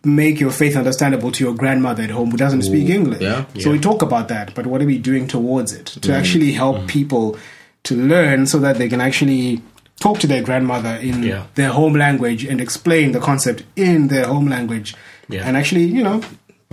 make 0.04 0.40
your 0.40 0.50
faith 0.50 0.76
understandable 0.76 1.30
to 1.32 1.44
your 1.44 1.54
grandmother 1.54 2.02
at 2.02 2.10
home 2.10 2.30
who 2.30 2.36
doesn't 2.36 2.62
speak 2.62 2.88
English. 2.88 3.20
yeah, 3.22 3.44
So 3.60 3.70
we 3.70 3.78
talk 3.78 4.02
about 4.02 4.28
that, 4.28 4.54
but 4.54 4.66
what 4.66 4.80
are 4.82 4.86
we 4.86 4.98
doing 4.98 5.26
towards 5.26 5.72
it 5.72 5.86
to 6.02 6.14
actually 6.14 6.52
help 6.52 6.76
Mm. 6.78 6.86
people 6.88 7.36
to 7.84 7.94
learn 7.96 8.46
so 8.46 8.58
that 8.60 8.78
they 8.78 8.88
can 8.88 9.00
actually 9.00 9.60
talk 10.00 10.18
to 10.20 10.26
their 10.26 10.42
grandmother 10.42 10.94
in 10.96 11.22
Yeah. 11.22 11.44
their 11.54 11.70
home 11.70 11.94
language 11.94 12.44
and 12.44 12.60
explain 12.60 13.12
the 13.12 13.20
concept 13.20 13.62
in 13.76 14.08
their 14.08 14.26
home 14.26 14.48
language 14.48 14.94
Yeah. 15.28 15.42
and 15.46 15.56
actually, 15.56 15.84
you 15.84 16.02
know, 16.02 16.20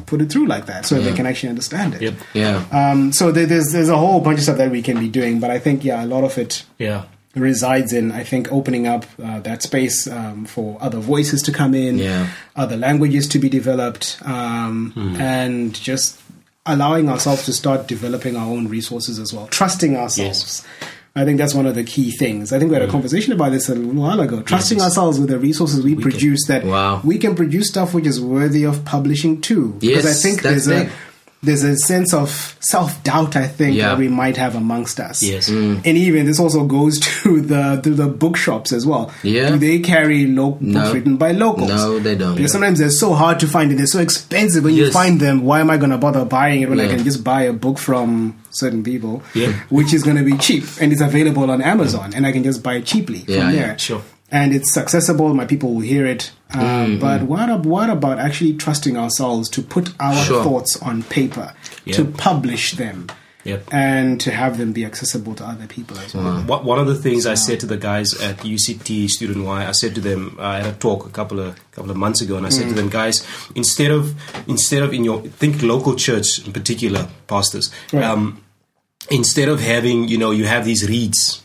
put 0.08 0.22
it 0.22 0.32
through 0.32 0.48
like 0.48 0.66
that 0.66 0.86
so 0.86 0.96
that 0.96 1.02
they 1.04 1.14
can 1.14 1.26
actually 1.28 1.50
understand 1.50 1.94
it. 1.94 2.02
Yep. 2.02 2.14
Yeah. 2.34 2.64
Um, 2.72 3.12
so 3.14 3.32
there, 3.32 3.46
there's 3.46 3.72
there's 3.72 3.90
a 3.90 3.98
whole 3.98 4.20
bunch 4.20 4.38
of 4.40 4.44
stuff 4.44 4.58
that 4.58 4.72
we 4.72 4.82
can 4.82 5.00
be 5.00 5.08
doing, 5.08 5.40
but 5.40 5.52
I 5.52 5.60
think 5.60 5.86
yeah, 5.86 6.04
a 6.04 6.08
lot 6.08 6.24
of 6.24 6.38
it 6.38 6.64
Yeah. 6.80 7.04
Resides 7.36 7.94
in 7.94 8.12
I 8.12 8.24
think 8.24 8.52
opening 8.52 8.88
up 8.88 9.06
uh, 9.24 9.40
that 9.42 9.62
space 9.64 10.08
um, 10.08 10.46
for 10.46 10.78
other 10.82 11.00
voices 11.00 11.42
to 11.44 11.52
come 11.52 11.74
in, 11.74 11.98
Yeah. 11.98 12.28
other 12.56 12.76
languages 12.78 13.28
to 13.30 13.40
be 13.40 13.50
developed, 13.50 14.18
um, 14.26 14.94
and 15.20 15.74
just 15.74 16.20
allowing 16.66 17.10
ourselves 17.10 17.46
to 17.46 17.54
start 17.54 17.88
developing 17.88 18.36
our 18.36 18.46
own 18.48 18.68
resources 18.68 19.18
as 19.20 19.34
well, 19.34 19.48
trusting 19.48 19.96
ourselves. 19.98 20.64
I 21.16 21.26
think 21.26 21.40
that's 21.40 21.54
one 21.54 21.66
of 21.66 21.76
the 21.76 21.84
key 21.84 22.12
things. 22.12 22.54
I 22.54 22.60
think 22.60 22.70
we 22.72 22.76
had 22.76 22.88
a 22.88 22.92
conversation 22.92 23.34
about 23.34 23.52
this 23.52 23.68
a 23.68 23.76
little 23.76 24.02
while 24.02 24.20
ago. 24.22 24.42
Trusting 24.44 24.78
yes. 24.78 24.86
ourselves 24.88 25.20
with 25.20 25.28
the 25.30 25.40
resources 25.40 25.84
we, 25.84 25.94
produce 25.96 26.46
that 26.48 26.64
Wow. 26.64 27.02
we 27.04 27.18
can 27.18 27.36
produce 27.36 27.68
stuff 27.68 27.94
which 27.94 28.06
is 28.08 28.22
worthy 28.22 28.64
of 28.64 28.86
publishing 28.86 29.42
too. 29.42 29.76
because 29.80 30.06
I 30.06 30.14
think 30.14 30.42
there's 30.42 30.70
a 30.70 30.90
there's 31.44 31.64
a 31.64 31.76
sense 31.78 32.14
of 32.14 32.56
self 32.60 33.04
doubt. 33.04 33.36
I 33.36 33.48
think 33.48 33.76
Yeah. 33.76 33.90
that 33.90 33.98
we 33.98 34.08
might 34.08 34.38
have 34.38 34.56
amongst 34.56 35.00
us. 35.00 35.24
Yes. 35.24 35.50
Mm. 35.50 35.78
And 35.86 35.98
even 35.98 36.26
this 36.26 36.40
also 36.40 36.66
goes 36.66 37.00
to 37.24 37.42
the 37.42 37.80
to 37.84 37.90
the 37.92 38.08
bookshops 38.08 38.72
as 38.72 38.86
well. 38.86 39.12
Yeah. 39.24 39.50
Do 39.50 39.58
they 39.58 39.80
carry 39.80 40.28
lo- 40.28 40.52
books 40.52 40.62
No. 40.62 40.94
written 40.94 41.18
by 41.18 41.32
locals? 41.32 41.70
No, 41.70 41.98
they 42.00 42.16
don't. 42.16 42.36
Because 42.36 42.52
sometimes 42.52 42.80
they're 42.80 42.90
so 42.92 43.14
hard 43.14 43.40
to 43.40 43.48
find 43.48 43.72
and 43.72 43.80
they're 43.80 43.88
so 43.88 44.00
expensive 44.00 44.64
when 44.64 44.76
you 44.76 44.92
find 44.92 45.20
them. 45.20 45.42
Why 45.44 45.60
am 45.62 45.70
I 45.70 45.78
going 45.78 45.92
to 45.92 45.98
bother 45.98 46.26
buying 46.26 46.62
it 46.62 46.70
when 46.70 46.80
I 46.80 46.88
can 46.88 47.04
just 47.04 47.24
buy 47.24 47.44
a 47.44 47.54
book 47.54 47.78
from 47.80 48.36
certain 48.52 48.84
people, 48.84 49.24
Yeah. 49.34 49.54
which 49.70 49.94
is 49.94 50.04
going 50.04 50.18
to 50.18 50.24
be 50.24 50.38
cheap 50.38 50.66
and 50.80 50.92
it's 50.92 51.02
available 51.02 51.50
on 51.50 51.62
Amazon 51.62 52.14
and 52.14 52.26
I 52.28 52.32
can 52.32 52.44
just 52.44 52.62
buy 52.62 52.76
it 52.76 52.86
cheaply 52.86 53.24
Yeah, 53.28 53.40
from 53.40 53.56
yeah, 53.56 53.62
there. 53.68 53.80
sure. 53.80 54.02
And 54.32 54.54
it's 54.54 54.78
accessible. 54.78 55.34
My 55.34 55.46
people 55.46 55.74
will 55.74 55.82
hear 55.82 56.06
it. 56.06 56.32
Um, 56.54 56.60
Mm-hmm. 56.62 57.00
But 57.00 57.24
what, 57.24 57.66
what 57.66 57.90
about 57.90 58.18
actually 58.20 58.54
trusting 58.54 58.96
ourselves 58.98 59.50
to 59.50 59.62
put 59.62 59.94
our 60.00 60.16
Sure. 60.26 60.44
thoughts 60.44 60.78
on 60.82 61.04
paper, 61.04 61.54
Yeah. 61.86 61.96
to 61.96 62.06
publish 62.06 62.74
them, 62.74 63.08
Yep. 63.44 63.68
and 63.74 64.20
to 64.22 64.32
have 64.32 64.58
them 64.58 64.72
be 64.74 64.84
accessible 64.86 65.34
to 65.36 65.46
other 65.46 65.66
people 65.68 65.98
as 66.00 66.14
well? 66.14 66.42
What, 66.44 66.64
one 66.66 66.78
of 66.80 66.88
the 66.88 66.96
things 66.96 67.26
I 67.26 67.34
said 67.36 67.60
to 67.62 67.66
the 67.66 67.78
guys 67.78 68.14
at 68.22 68.38
UCT 68.46 69.08
Student 69.10 69.46
Y, 69.46 69.66
I 69.68 69.72
said 69.72 69.96
to 69.96 70.02
them 70.02 70.36
uh, 70.40 70.60
at 70.60 70.66
a 70.68 70.74
talk 70.74 71.06
a 71.06 71.10
couple 71.10 71.40
of 71.40 71.56
couple 71.72 71.92
of 71.92 71.98
months 71.98 72.22
ago, 72.22 72.36
and 72.38 72.46
I 72.46 72.50
said 72.50 72.68
to 72.70 72.74
them, 72.76 72.90
guys, 72.90 73.26
instead 73.56 73.92
of 73.92 74.14
instead 74.48 74.84
of 74.84 74.94
in 74.94 75.04
your 75.06 75.22
think 75.24 75.62
local 75.64 75.96
church 75.96 76.46
in 76.46 76.52
particular, 76.54 77.08
pastors, 77.28 77.72
Right. 77.94 78.04
um, 78.04 78.42
instead 79.10 79.48
of 79.50 79.60
having 79.62 80.08
you 80.08 80.18
know 80.18 80.32
you 80.32 80.46
have 80.46 80.64
these 80.66 80.88
reads, 80.88 81.42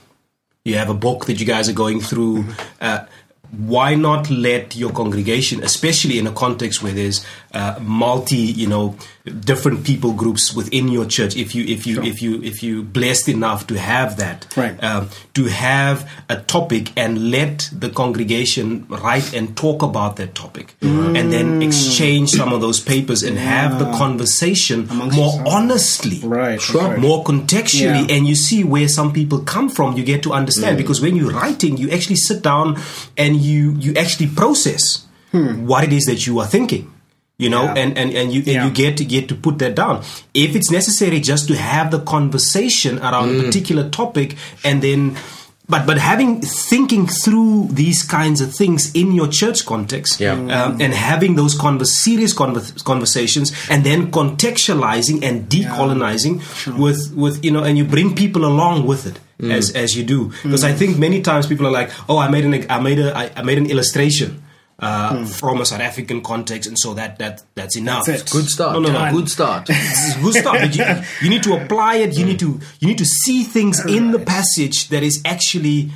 you 0.67 0.77
have 0.77 0.91
a 0.91 0.95
book 0.95 1.27
that 1.27 1.39
you 1.39 1.47
guys 1.47 1.69
are 1.69 1.73
going 1.73 2.01
through. 2.01 2.45
Uh, 2.81 3.07
why 3.51 3.95
not 3.95 4.31
let 4.31 4.77
your 4.77 4.91
congregation, 4.93 5.63
especially 5.63 6.19
in 6.19 6.27
a 6.27 6.33
context 6.33 6.83
where 6.83 6.93
there's 6.93 7.25
uh, 7.53 7.79
multi, 7.81 8.37
you 8.37 8.67
know, 8.67 8.97
different 9.41 9.85
people 9.85 10.13
groups 10.13 10.55
within 10.55 10.89
your 10.89 11.05
church, 11.07 11.37
if 11.37 11.55
you 11.55 11.65
if 11.65 11.87
you 11.87 12.03
if 12.03 12.21
you 12.23 12.43
if 12.43 12.63
you 12.63 12.83
blessed 12.83 13.29
enough 13.29 13.67
to 13.67 13.79
have 13.79 14.17
that, 14.19 14.47
Right. 14.57 14.83
um, 14.85 15.09
to 15.35 15.45
have 15.47 16.09
a 16.29 16.37
topic 16.37 16.93
and 16.97 17.31
let 17.31 17.69
the 17.73 17.89
congregation 17.91 18.87
write 18.89 19.33
and 19.35 19.57
talk 19.57 19.83
about 19.83 20.17
that 20.17 20.35
topic, 20.35 20.75
and 20.83 21.33
then 21.33 21.63
exchange 21.63 22.31
some 22.31 22.53
of 22.53 22.61
those 22.61 22.79
papers 22.81 23.23
and 23.23 23.39
have 23.39 23.79
the 23.79 23.87
conversation 23.97 24.87
Amongst 24.91 25.17
more 25.17 25.27
yourselves. 25.35 25.55
honestly, 25.55 26.21
Right, 26.23 26.61
Sure. 26.61 26.83
right. 26.83 26.99
more 26.99 27.25
contextually, 27.25 28.09
Yeah. 28.09 28.15
and 28.17 28.27
you 28.27 28.35
see 28.35 28.65
where 28.65 28.89
some 28.89 29.13
people 29.13 29.39
come 29.41 29.69
from. 29.69 29.97
You 29.97 30.05
get 30.05 30.23
to 30.25 30.33
understand 30.33 30.77
because 30.77 31.01
when 31.01 31.17
you're 31.17 31.31
writing, 31.33 31.77
you 31.77 31.91
actually 31.91 32.17
sit 32.17 32.43
down 32.43 32.77
and 33.17 33.36
you 33.39 33.73
you 33.79 33.95
actually 33.95 34.29
process 34.29 35.05
what 35.33 35.85
it 35.85 35.93
is 35.93 36.05
that 36.05 36.27
you 36.27 36.39
are 36.41 36.47
thinking. 36.47 36.93
You 37.39 37.51
know, 37.51 37.65
Yeah. 37.65 37.75
and, 37.77 37.99
and, 37.99 38.15
and 38.15 38.33
you 38.33 38.39
and 38.41 38.47
Yeah. 38.47 38.65
you 38.65 38.71
get 38.71 38.97
to 38.97 39.05
get 39.05 39.29
to 39.29 39.35
put 39.35 39.59
that 39.59 39.75
down. 39.75 40.03
If 40.33 40.57
it's 40.57 40.71
necessary 40.71 41.21
just 41.21 41.47
to 41.49 41.55
have 41.57 41.91
the 41.91 42.01
conversation 42.01 42.99
around 43.01 43.39
a 43.39 43.43
particular 43.43 43.91
topic 43.91 44.37
and 44.65 44.81
then 44.83 45.17
but 45.69 45.85
but 45.85 45.99
having 45.99 46.41
thinking 46.41 47.07
through 47.09 47.69
these 47.73 48.03
kinds 48.05 48.41
of 48.41 48.55
things 48.55 48.91
in 48.95 49.13
your 49.13 49.29
church 49.29 49.67
context 49.67 50.21
Yeah. 50.21 50.33
um, 50.33 50.81
and 50.81 50.95
having 50.95 51.35
those 51.35 51.55
convers- 51.59 51.93
serious 52.01 52.33
convers- 52.33 52.73
conversations 52.85 53.53
and 53.69 53.85
then 53.85 54.11
contextualizing 54.13 55.23
and 55.23 55.49
decolonizing 55.51 56.41
with 56.79 57.13
with 57.15 57.45
you 57.45 57.51
know 57.51 57.65
and 57.65 57.77
you 57.77 57.85
bring 57.85 58.15
people 58.15 58.45
along 58.47 58.87
with 58.87 59.07
it 59.07 59.19
Mm. 59.39 59.53
as 59.53 59.71
as 59.73 59.95
you 59.95 60.03
do 60.03 60.33
because 60.43 60.65
I 60.65 60.73
mm. 60.73 60.79
think 60.79 60.99
many 60.99 61.21
times 61.21 61.47
people 61.47 61.67
are 61.67 61.71
like 61.71 61.91
oh 62.09 62.17
I 62.17 62.31
made 62.31 62.47
an 62.47 62.71
I 62.71 62.81
made 62.81 62.99
a 62.99 63.15
I, 63.15 63.31
I 63.37 63.43
made 63.43 63.59
an 63.59 63.71
illustration 63.71 64.43
uh, 64.79 65.13
mm. 65.13 65.29
from 65.29 65.61
a 65.61 65.67
South 65.67 65.81
African 65.81 66.23
context 66.23 66.69
and 66.69 66.79
so 66.79 66.95
that 66.95 67.19
that 67.19 67.43
that's 67.55 67.77
enough 67.77 68.07
That's 68.07 68.23
it. 68.23 68.31
Good 68.31 68.47
start. 68.47 68.75
No, 68.75 68.81
no, 68.81 68.89
no. 68.93 68.99
Done. 68.99 69.15
Good 69.15 69.29
start. 69.29 69.67
good 70.23 70.35
stuff. 70.35 70.57
But 70.59 70.75
you, 70.75 70.85
you 71.23 71.31
need 71.31 71.43
to 71.43 71.55
apply 71.55 71.97
it. 71.97 72.17
You 72.17 72.25
need 72.25 72.39
to 72.41 72.61
you 72.81 72.89
need 72.89 72.99
to 72.99 73.05
see 73.05 73.43
things 73.45 73.85
in 73.85 74.13
the 74.13 74.19
passage 74.19 74.89
that 74.89 75.03
is 75.03 75.21
actually 75.25 75.91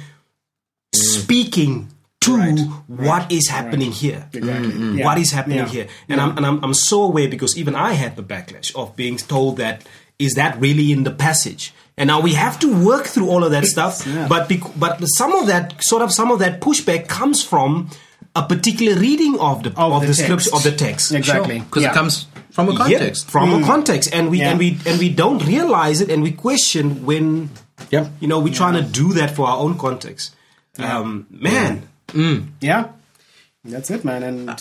speaking 0.95 1.89
to 2.23 2.37
Right, 2.37 2.61
what 2.89 3.33
is 3.33 3.49
happening 3.49 3.93
here. 3.93 4.29
Exactly. 4.33 4.69
Mm-hmm. 4.69 4.99
Yeah. 4.99 5.05
What 5.07 5.19
is 5.19 5.33
happening 5.33 5.59
Yeah. 5.59 5.69
here? 5.69 5.89
And 6.09 6.21
I'm 6.21 6.37
and 6.37 6.45
I'm, 6.47 6.63
I'm 6.63 6.75
so 6.75 7.05
aware 7.05 7.29
because 7.29 7.57
even 7.57 7.75
I 7.75 7.95
had 7.95 8.17
the 8.17 8.23
backlash 8.23 8.75
of 8.77 8.95
being 8.97 9.17
told 9.17 9.57
that 9.57 9.87
is 10.19 10.35
that 10.35 10.61
really 10.61 10.93
in 10.93 11.05
the 11.05 11.11
passage. 11.11 11.73
And 12.01 12.09
now 12.09 12.21
we 12.21 12.33
have 12.33 12.59
to 12.61 12.69
work 12.91 13.05
through 13.13 13.29
all 13.29 13.45
of 13.45 13.51
that 13.53 13.67
stuff. 13.67 14.07
Yeah. 14.07 14.27
But 14.27 14.49
bec- 14.49 14.73
but 14.85 14.97
some 15.19 15.33
of 15.35 15.47
that 15.49 15.75
sort 15.85 16.01
of 16.03 16.11
some 16.11 16.31
of 16.35 16.39
that 16.39 16.61
pushback 16.63 17.09
comes 17.09 17.45
from 17.45 17.91
a 18.35 18.43
particular 18.43 18.99
reading 18.99 19.39
of 19.39 19.63
the 19.65 19.71
of, 19.77 20.01
the 20.01 20.07
the, 20.09 20.15
text. 20.15 20.23
scripture 20.25 20.55
of 20.57 20.63
the 20.63 20.73
text. 20.73 21.13
Exactly. 21.13 21.59
Because 21.61 21.83
Yeah. 21.83 21.91
it 21.91 21.95
comes 21.95 22.25
from 22.57 22.69
a 22.69 22.73
Yeah, 22.73 22.79
context. 22.79 23.31
from 23.31 23.53
a 23.53 23.59
mm. 23.59 23.67
context, 23.67 24.15
and 24.15 24.31
we 24.31 24.39
Yeah. 24.39 24.49
and 24.51 24.59
we 24.59 24.79
and 24.87 24.99
we 24.99 25.11
don't 25.23 25.45
realize 25.45 26.01
it, 26.01 26.09
and 26.11 26.23
we 26.23 26.33
question 26.33 27.05
when 27.05 27.51
Yep. 27.91 28.05
you 28.21 28.29
know 28.29 28.39
we're 28.41 28.55
trying 28.63 28.77
to 28.83 28.87
do 29.03 29.13
that 29.21 29.37
for 29.37 29.47
our 29.47 29.59
own 29.59 29.77
context. 29.77 30.33
Um, 30.79 31.27
man, 31.29 31.83
mm. 32.09 32.47
Yeah. 32.63 32.85
That's 33.63 33.91
it, 33.91 34.05
man. 34.07 34.23
And 34.23 34.49
uh, 34.49 34.57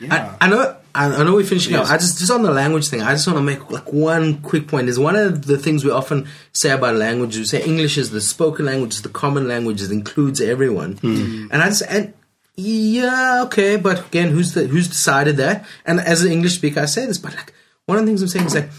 yeah. 0.00 0.34
I, 0.40 0.46
I 0.46 0.48
know. 0.50 0.74
I, 0.94 1.06
I 1.06 1.22
know 1.24 1.34
we're 1.34 1.44
finishing 1.44 1.74
up. 1.74 1.90
I 1.90 1.96
just 1.96 2.18
just 2.18 2.30
on 2.30 2.42
the 2.42 2.50
language 2.50 2.88
thing. 2.88 3.02
I 3.02 3.12
just 3.12 3.26
want 3.26 3.38
to 3.38 3.42
make 3.42 3.70
like 3.70 3.92
one 3.92 4.40
quick 4.42 4.68
point. 4.68 4.88
Is 4.88 4.98
one 4.98 5.16
of 5.16 5.46
the 5.46 5.58
things 5.58 5.84
we 5.84 5.90
often 5.90 6.26
say 6.52 6.70
about 6.70 6.96
language. 6.96 7.36
We 7.36 7.44
say 7.44 7.62
English 7.62 7.98
is 7.98 8.10
the 8.10 8.20
spoken 8.20 8.66
language, 8.66 8.94
is 8.94 9.02
the 9.02 9.08
common 9.08 9.48
language. 9.48 9.82
It 9.82 9.90
includes 9.90 10.40
everyone. 10.40 10.96
Hmm. 10.96 11.48
And 11.50 11.62
I 11.62 11.66
just 11.66 11.82
and 11.88 12.14
yeah, 12.56 13.42
okay, 13.44 13.76
but 13.76 14.06
again, 14.06 14.30
who's 14.30 14.54
the 14.54 14.66
who's 14.66 14.88
decided 14.88 15.36
that? 15.36 15.64
And 15.84 16.00
as 16.00 16.24
an 16.24 16.32
English 16.32 16.54
speaker, 16.56 16.80
I 16.80 16.86
say 16.86 17.06
this, 17.06 17.18
but 17.18 17.34
like 17.34 17.52
one 17.86 17.98
of 17.98 18.04
the 18.04 18.10
things 18.10 18.20
I'm 18.20 18.28
saying 18.28 18.46
is 18.46 18.54
like 18.54 18.70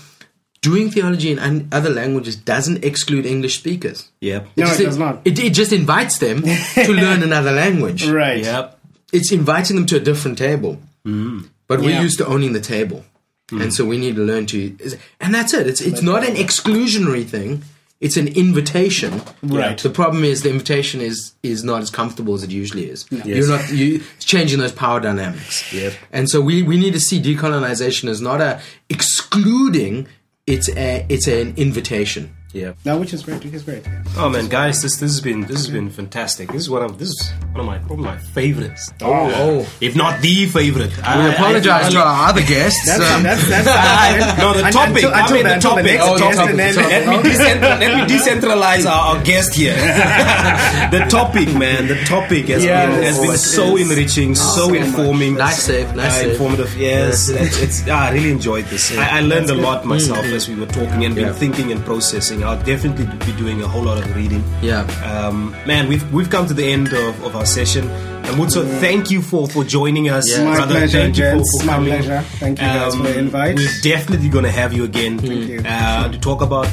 doing 0.62 0.91
theology 0.91 1.32
in 1.32 1.69
other 1.72 1.89
languages 1.89 2.36
doesn't 2.36 2.84
exclude 2.84 3.26
English 3.26 3.58
speakers. 3.58 4.10
yep, 4.19 4.48
No, 4.58 4.65
just, 4.65 4.80
it 4.82 4.86
does 4.86 4.98
not. 4.98 5.22
It, 5.26 5.39
it 5.39 5.54
just 5.54 5.72
invites 5.72 6.17
them 6.19 6.41
to 6.41 6.88
learn 6.91 7.24
another 7.24 7.52
language 7.52 8.06
right. 8.08 8.43
yep, 8.43 8.78
it's 9.13 9.32
inviting 9.32 9.78
them 9.78 9.86
to 9.88 9.98
a 9.98 10.00
different 10.00 10.38
table. 10.38 10.80
Hmm. 11.06 11.43
But 11.69 11.79
we're 11.79 11.91
Yeah. 11.91 12.01
used 12.01 12.17
to 12.17 12.25
owning 12.25 12.51
the 12.51 12.60
table, 12.60 13.05
and 13.51 13.62
mm. 13.62 13.71
so 13.71 13.86
we 13.86 13.97
need 13.97 14.15
to 14.17 14.23
learn 14.23 14.45
to. 14.47 14.75
And 15.21 15.34
that's 15.34 15.53
it. 15.53 15.67
It's 15.67 15.79
it's 15.79 16.01
not 16.01 16.27
an 16.27 16.36
exclusionary 16.36 17.25
thing. 17.25 17.63
It's 18.01 18.17
an 18.17 18.29
invitation. 18.29 19.21
Right. 19.43 19.77
The 19.77 19.89
problem 19.89 20.23
is 20.23 20.41
the 20.41 20.49
invitation 20.49 20.99
is 20.99 21.34
is 21.43 21.63
not 21.63 21.82
as 21.82 21.89
comfortable 21.89 22.34
as 22.34 22.43
it 22.43 22.49
usually 22.49 22.89
is. 22.89 23.05
Yes. 23.12 23.25
You're 23.25 23.47
not 23.47 23.71
you 23.71 24.01
it's 24.15 24.25
changing 24.25 24.60
those 24.60 24.71
power 24.71 24.99
dynamics. 24.99 25.71
Yep. 25.71 25.93
And 26.12 26.29
so 26.29 26.41
we 26.41 26.63
we 26.63 26.77
need 26.77 26.93
to 26.93 26.99
see 26.99 27.21
decolonization 27.21 28.10
as 28.10 28.19
not 28.19 28.41
a 28.41 28.62
excluding. 28.89 30.08
It's 30.47 30.69
a 30.69 31.05
it's 31.10 31.27
an 31.27 31.53
invitation. 31.55 32.36
Yeah. 32.51 32.73
No, 32.83 32.97
which 32.97 33.13
is 33.13 33.21
great. 33.23 33.43
Which 33.45 33.53
is 33.53 33.62
great. 33.62 33.83
Oh 34.17 34.27
man, 34.27 34.47
guys, 34.47 34.81
this 34.81 34.97
this 34.97 35.12
has 35.12 35.21
been 35.21 35.41
this 35.41 35.57
has 35.57 35.69
been 35.69 35.91
fantastic. 35.91 36.51
This 36.51 36.63
is 36.63 36.69
one 36.69 36.81
of 36.81 36.97
this 36.97 37.09
is 37.09 37.31
one 37.51 37.59
of 37.59 37.65
my 37.67 37.77
probably 37.77 38.05
my 38.05 38.17
favorites, 38.17 38.91
Oh. 39.01 39.67
if 39.81 39.95
not 39.95 40.19
the 40.21 40.47
favorite. 40.47 40.89
We 40.97 41.29
apologize 41.29 41.89
to 41.93 41.99
our 41.99 42.29
other 42.29 42.41
guests. 42.41 42.85
That's 42.88 43.03
um, 43.12 43.21
that's 43.21 43.47
that's 43.47 44.38
No, 44.41 44.53
the 44.53 44.65
Un- 44.65 44.71
topic. 44.71 45.03
Until, 45.03 45.13
I 45.13 45.31
mean, 45.31 45.43
the, 45.43 45.49
the 45.49 45.53
until 45.53 45.75
the 45.75 45.81
topic. 45.83 45.85
next 45.85 46.03
Oh, 46.07 46.17
guest, 46.17 46.38
topic, 46.39 46.55
then 46.55 46.75
let 46.75 47.07
me, 47.07 47.23
decent- 47.29 47.62
let 47.62 47.79
me 48.09 48.15
decentralize 48.15 48.85
our, 48.89 49.15
our 49.17 49.23
guest 49.23 49.53
here. 49.53 49.75
the 50.91 51.05
topic, 51.09 51.53
man, 51.53 51.88
the 51.88 52.03
topic 52.05 52.47
has 52.47 52.63
Yes. 52.65 52.89
been 52.89 53.03
has 53.03 53.19
been 53.19 53.29
Oh, 53.29 53.35
so 53.35 53.77
is. 53.77 53.91
enriching, 53.91 54.33
so, 54.33 54.69
so 54.69 54.73
informing, 54.73 55.35
Nice 55.35 55.62
save, 55.63 55.95
nice 55.95 56.13
uh, 56.17 56.21
save. 56.21 56.31
informative. 56.31 56.75
Yes, 56.77 57.29
it's, 57.29 57.62
it's 57.62 57.83
ah, 57.88 58.07
I 58.07 58.12
really 58.12 58.31
enjoyed 58.31 58.65
this. 58.65 58.97
I, 58.97 59.17
I 59.17 59.21
learned 59.21 59.49
a 59.51 59.55
lot 59.55 59.85
myself 59.85 60.25
as 60.25 60.49
we 60.49 60.55
were 60.55 60.65
talking 60.65 61.05
and 61.05 61.13
been 61.13 61.33
thinking 61.35 61.71
and 61.71 61.85
processing. 61.85 62.38
I'll 62.43 62.62
definitely 62.63 63.06
be 63.25 63.32
doing 63.38 63.62
a 63.62 63.67
whole 63.67 63.84
lot 63.84 63.97
of 63.97 64.15
reading. 64.15 64.43
Yeah. 64.62 64.82
Um, 65.04 65.52
man, 65.65 65.88
we've 65.88 66.12
we've 66.13 66.30
come 66.30 66.47
to 66.47 66.54
the 66.54 66.65
end 66.65 66.93
of, 66.93 67.23
of 67.23 67.36
our 67.36 67.45
session. 67.45 67.88
And 67.89 68.38
Mutso, 68.38 68.63
thank 68.80 69.10
you 69.10 69.21
for, 69.23 69.47
for 69.47 69.63
joining 69.63 70.10
us, 70.10 70.30
Yeah. 70.30 70.43
My 70.43 70.56
brother. 70.56 70.73
pleasure, 70.75 70.97
thank 70.99 71.17
you 71.17 71.23
gents. 71.23 71.52
for, 71.52 71.60
for 71.62 71.65
My 71.67 71.73
coming. 71.75 71.93
Um, 71.93 71.99
pleasure. 72.04 72.21
Thank 72.38 72.60
you 72.62 72.65
guys 72.67 72.95
for 72.95 73.04
the 73.04 73.17
invite. 73.17 73.56
We're 73.56 73.82
definitely 73.82 74.30
going 74.30 74.43
to 74.45 74.52
have 74.52 74.71
you 74.73 74.84
again 74.84 75.17
you. 75.25 75.62
Uh, 75.65 76.12
to 76.12 76.19
talk 76.19 76.41
about 76.41 76.67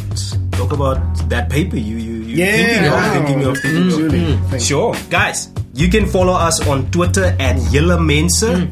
talk 0.53 0.73
about 0.73 0.99
that 1.31 1.49
paper 1.51 1.77
you 1.77 1.97
you 1.97 2.15
you 2.25 2.37
Yeah, 2.45 2.57
thinking 2.57 2.91
wow. 2.91 3.07
of 3.07 3.13
thinking 3.13 3.45
of 3.45 3.59
thinking 3.59 3.81
of. 3.81 3.87
Absolutely. 3.87 4.37
Thank. 4.51 4.63
Sure, 4.63 4.95
guys, 5.09 5.49
you 5.75 5.89
can 5.89 6.07
follow 6.07 6.33
us 6.35 6.67
on 6.69 6.91
Twitter 6.91 7.35
at 7.41 7.57
Yella 7.73 7.99
Mensa. 8.01 8.69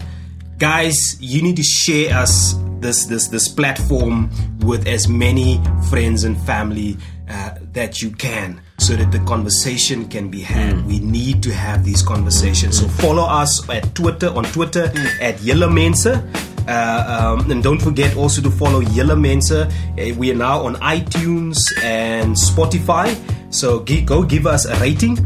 Guys, 0.59 0.97
you 1.21 1.43
need 1.43 1.57
to 1.57 1.63
share 1.63 2.15
us 2.17 2.55
this 2.85 3.07
this 3.07 3.29
this 3.29 3.49
platform 3.49 4.29
with 4.61 4.87
as 4.87 5.09
many 5.09 5.59
friends 5.89 6.25
and 6.25 6.37
family 6.45 6.97
uh, 7.29 7.55
that 7.73 8.03
you 8.03 8.11
can, 8.11 8.61
so 8.79 8.95
that 8.95 9.11
the 9.11 9.19
conversation 9.21 10.07
can 10.09 10.29
be 10.29 10.41
had. 10.41 10.85
We 10.87 11.01
need 11.01 11.43
to 11.45 11.53
have 11.53 11.83
these 11.85 12.03
conversations. 12.03 12.79
So 12.79 12.87
follow 12.87 13.25
us 13.25 13.67
at 13.71 13.95
Twitter 13.95 14.29
on 14.29 14.45
Twitter 14.45 14.93
at 15.21 15.41
Yellow 15.41 15.71
Mensa. 15.71 16.23
Uh, 16.67 17.37
um, 17.41 17.51
and 17.51 17.63
don't 17.63 17.81
forget 17.81 18.17
also 18.17 18.41
to 18.41 18.51
follow 18.51 18.81
Yella 18.81 19.17
Mensa. 19.17 19.69
Uh, 19.99 20.15
we 20.17 20.31
are 20.33 20.35
now 20.37 20.65
on 20.65 20.77
iTunes 20.77 21.59
and 21.83 22.35
Spotify. 22.37 23.13
So 23.53 23.85
gi- 23.85 24.01
go 24.03 24.23
give 24.23 24.47
us 24.47 24.65
a 24.65 24.75
rating 24.81 25.19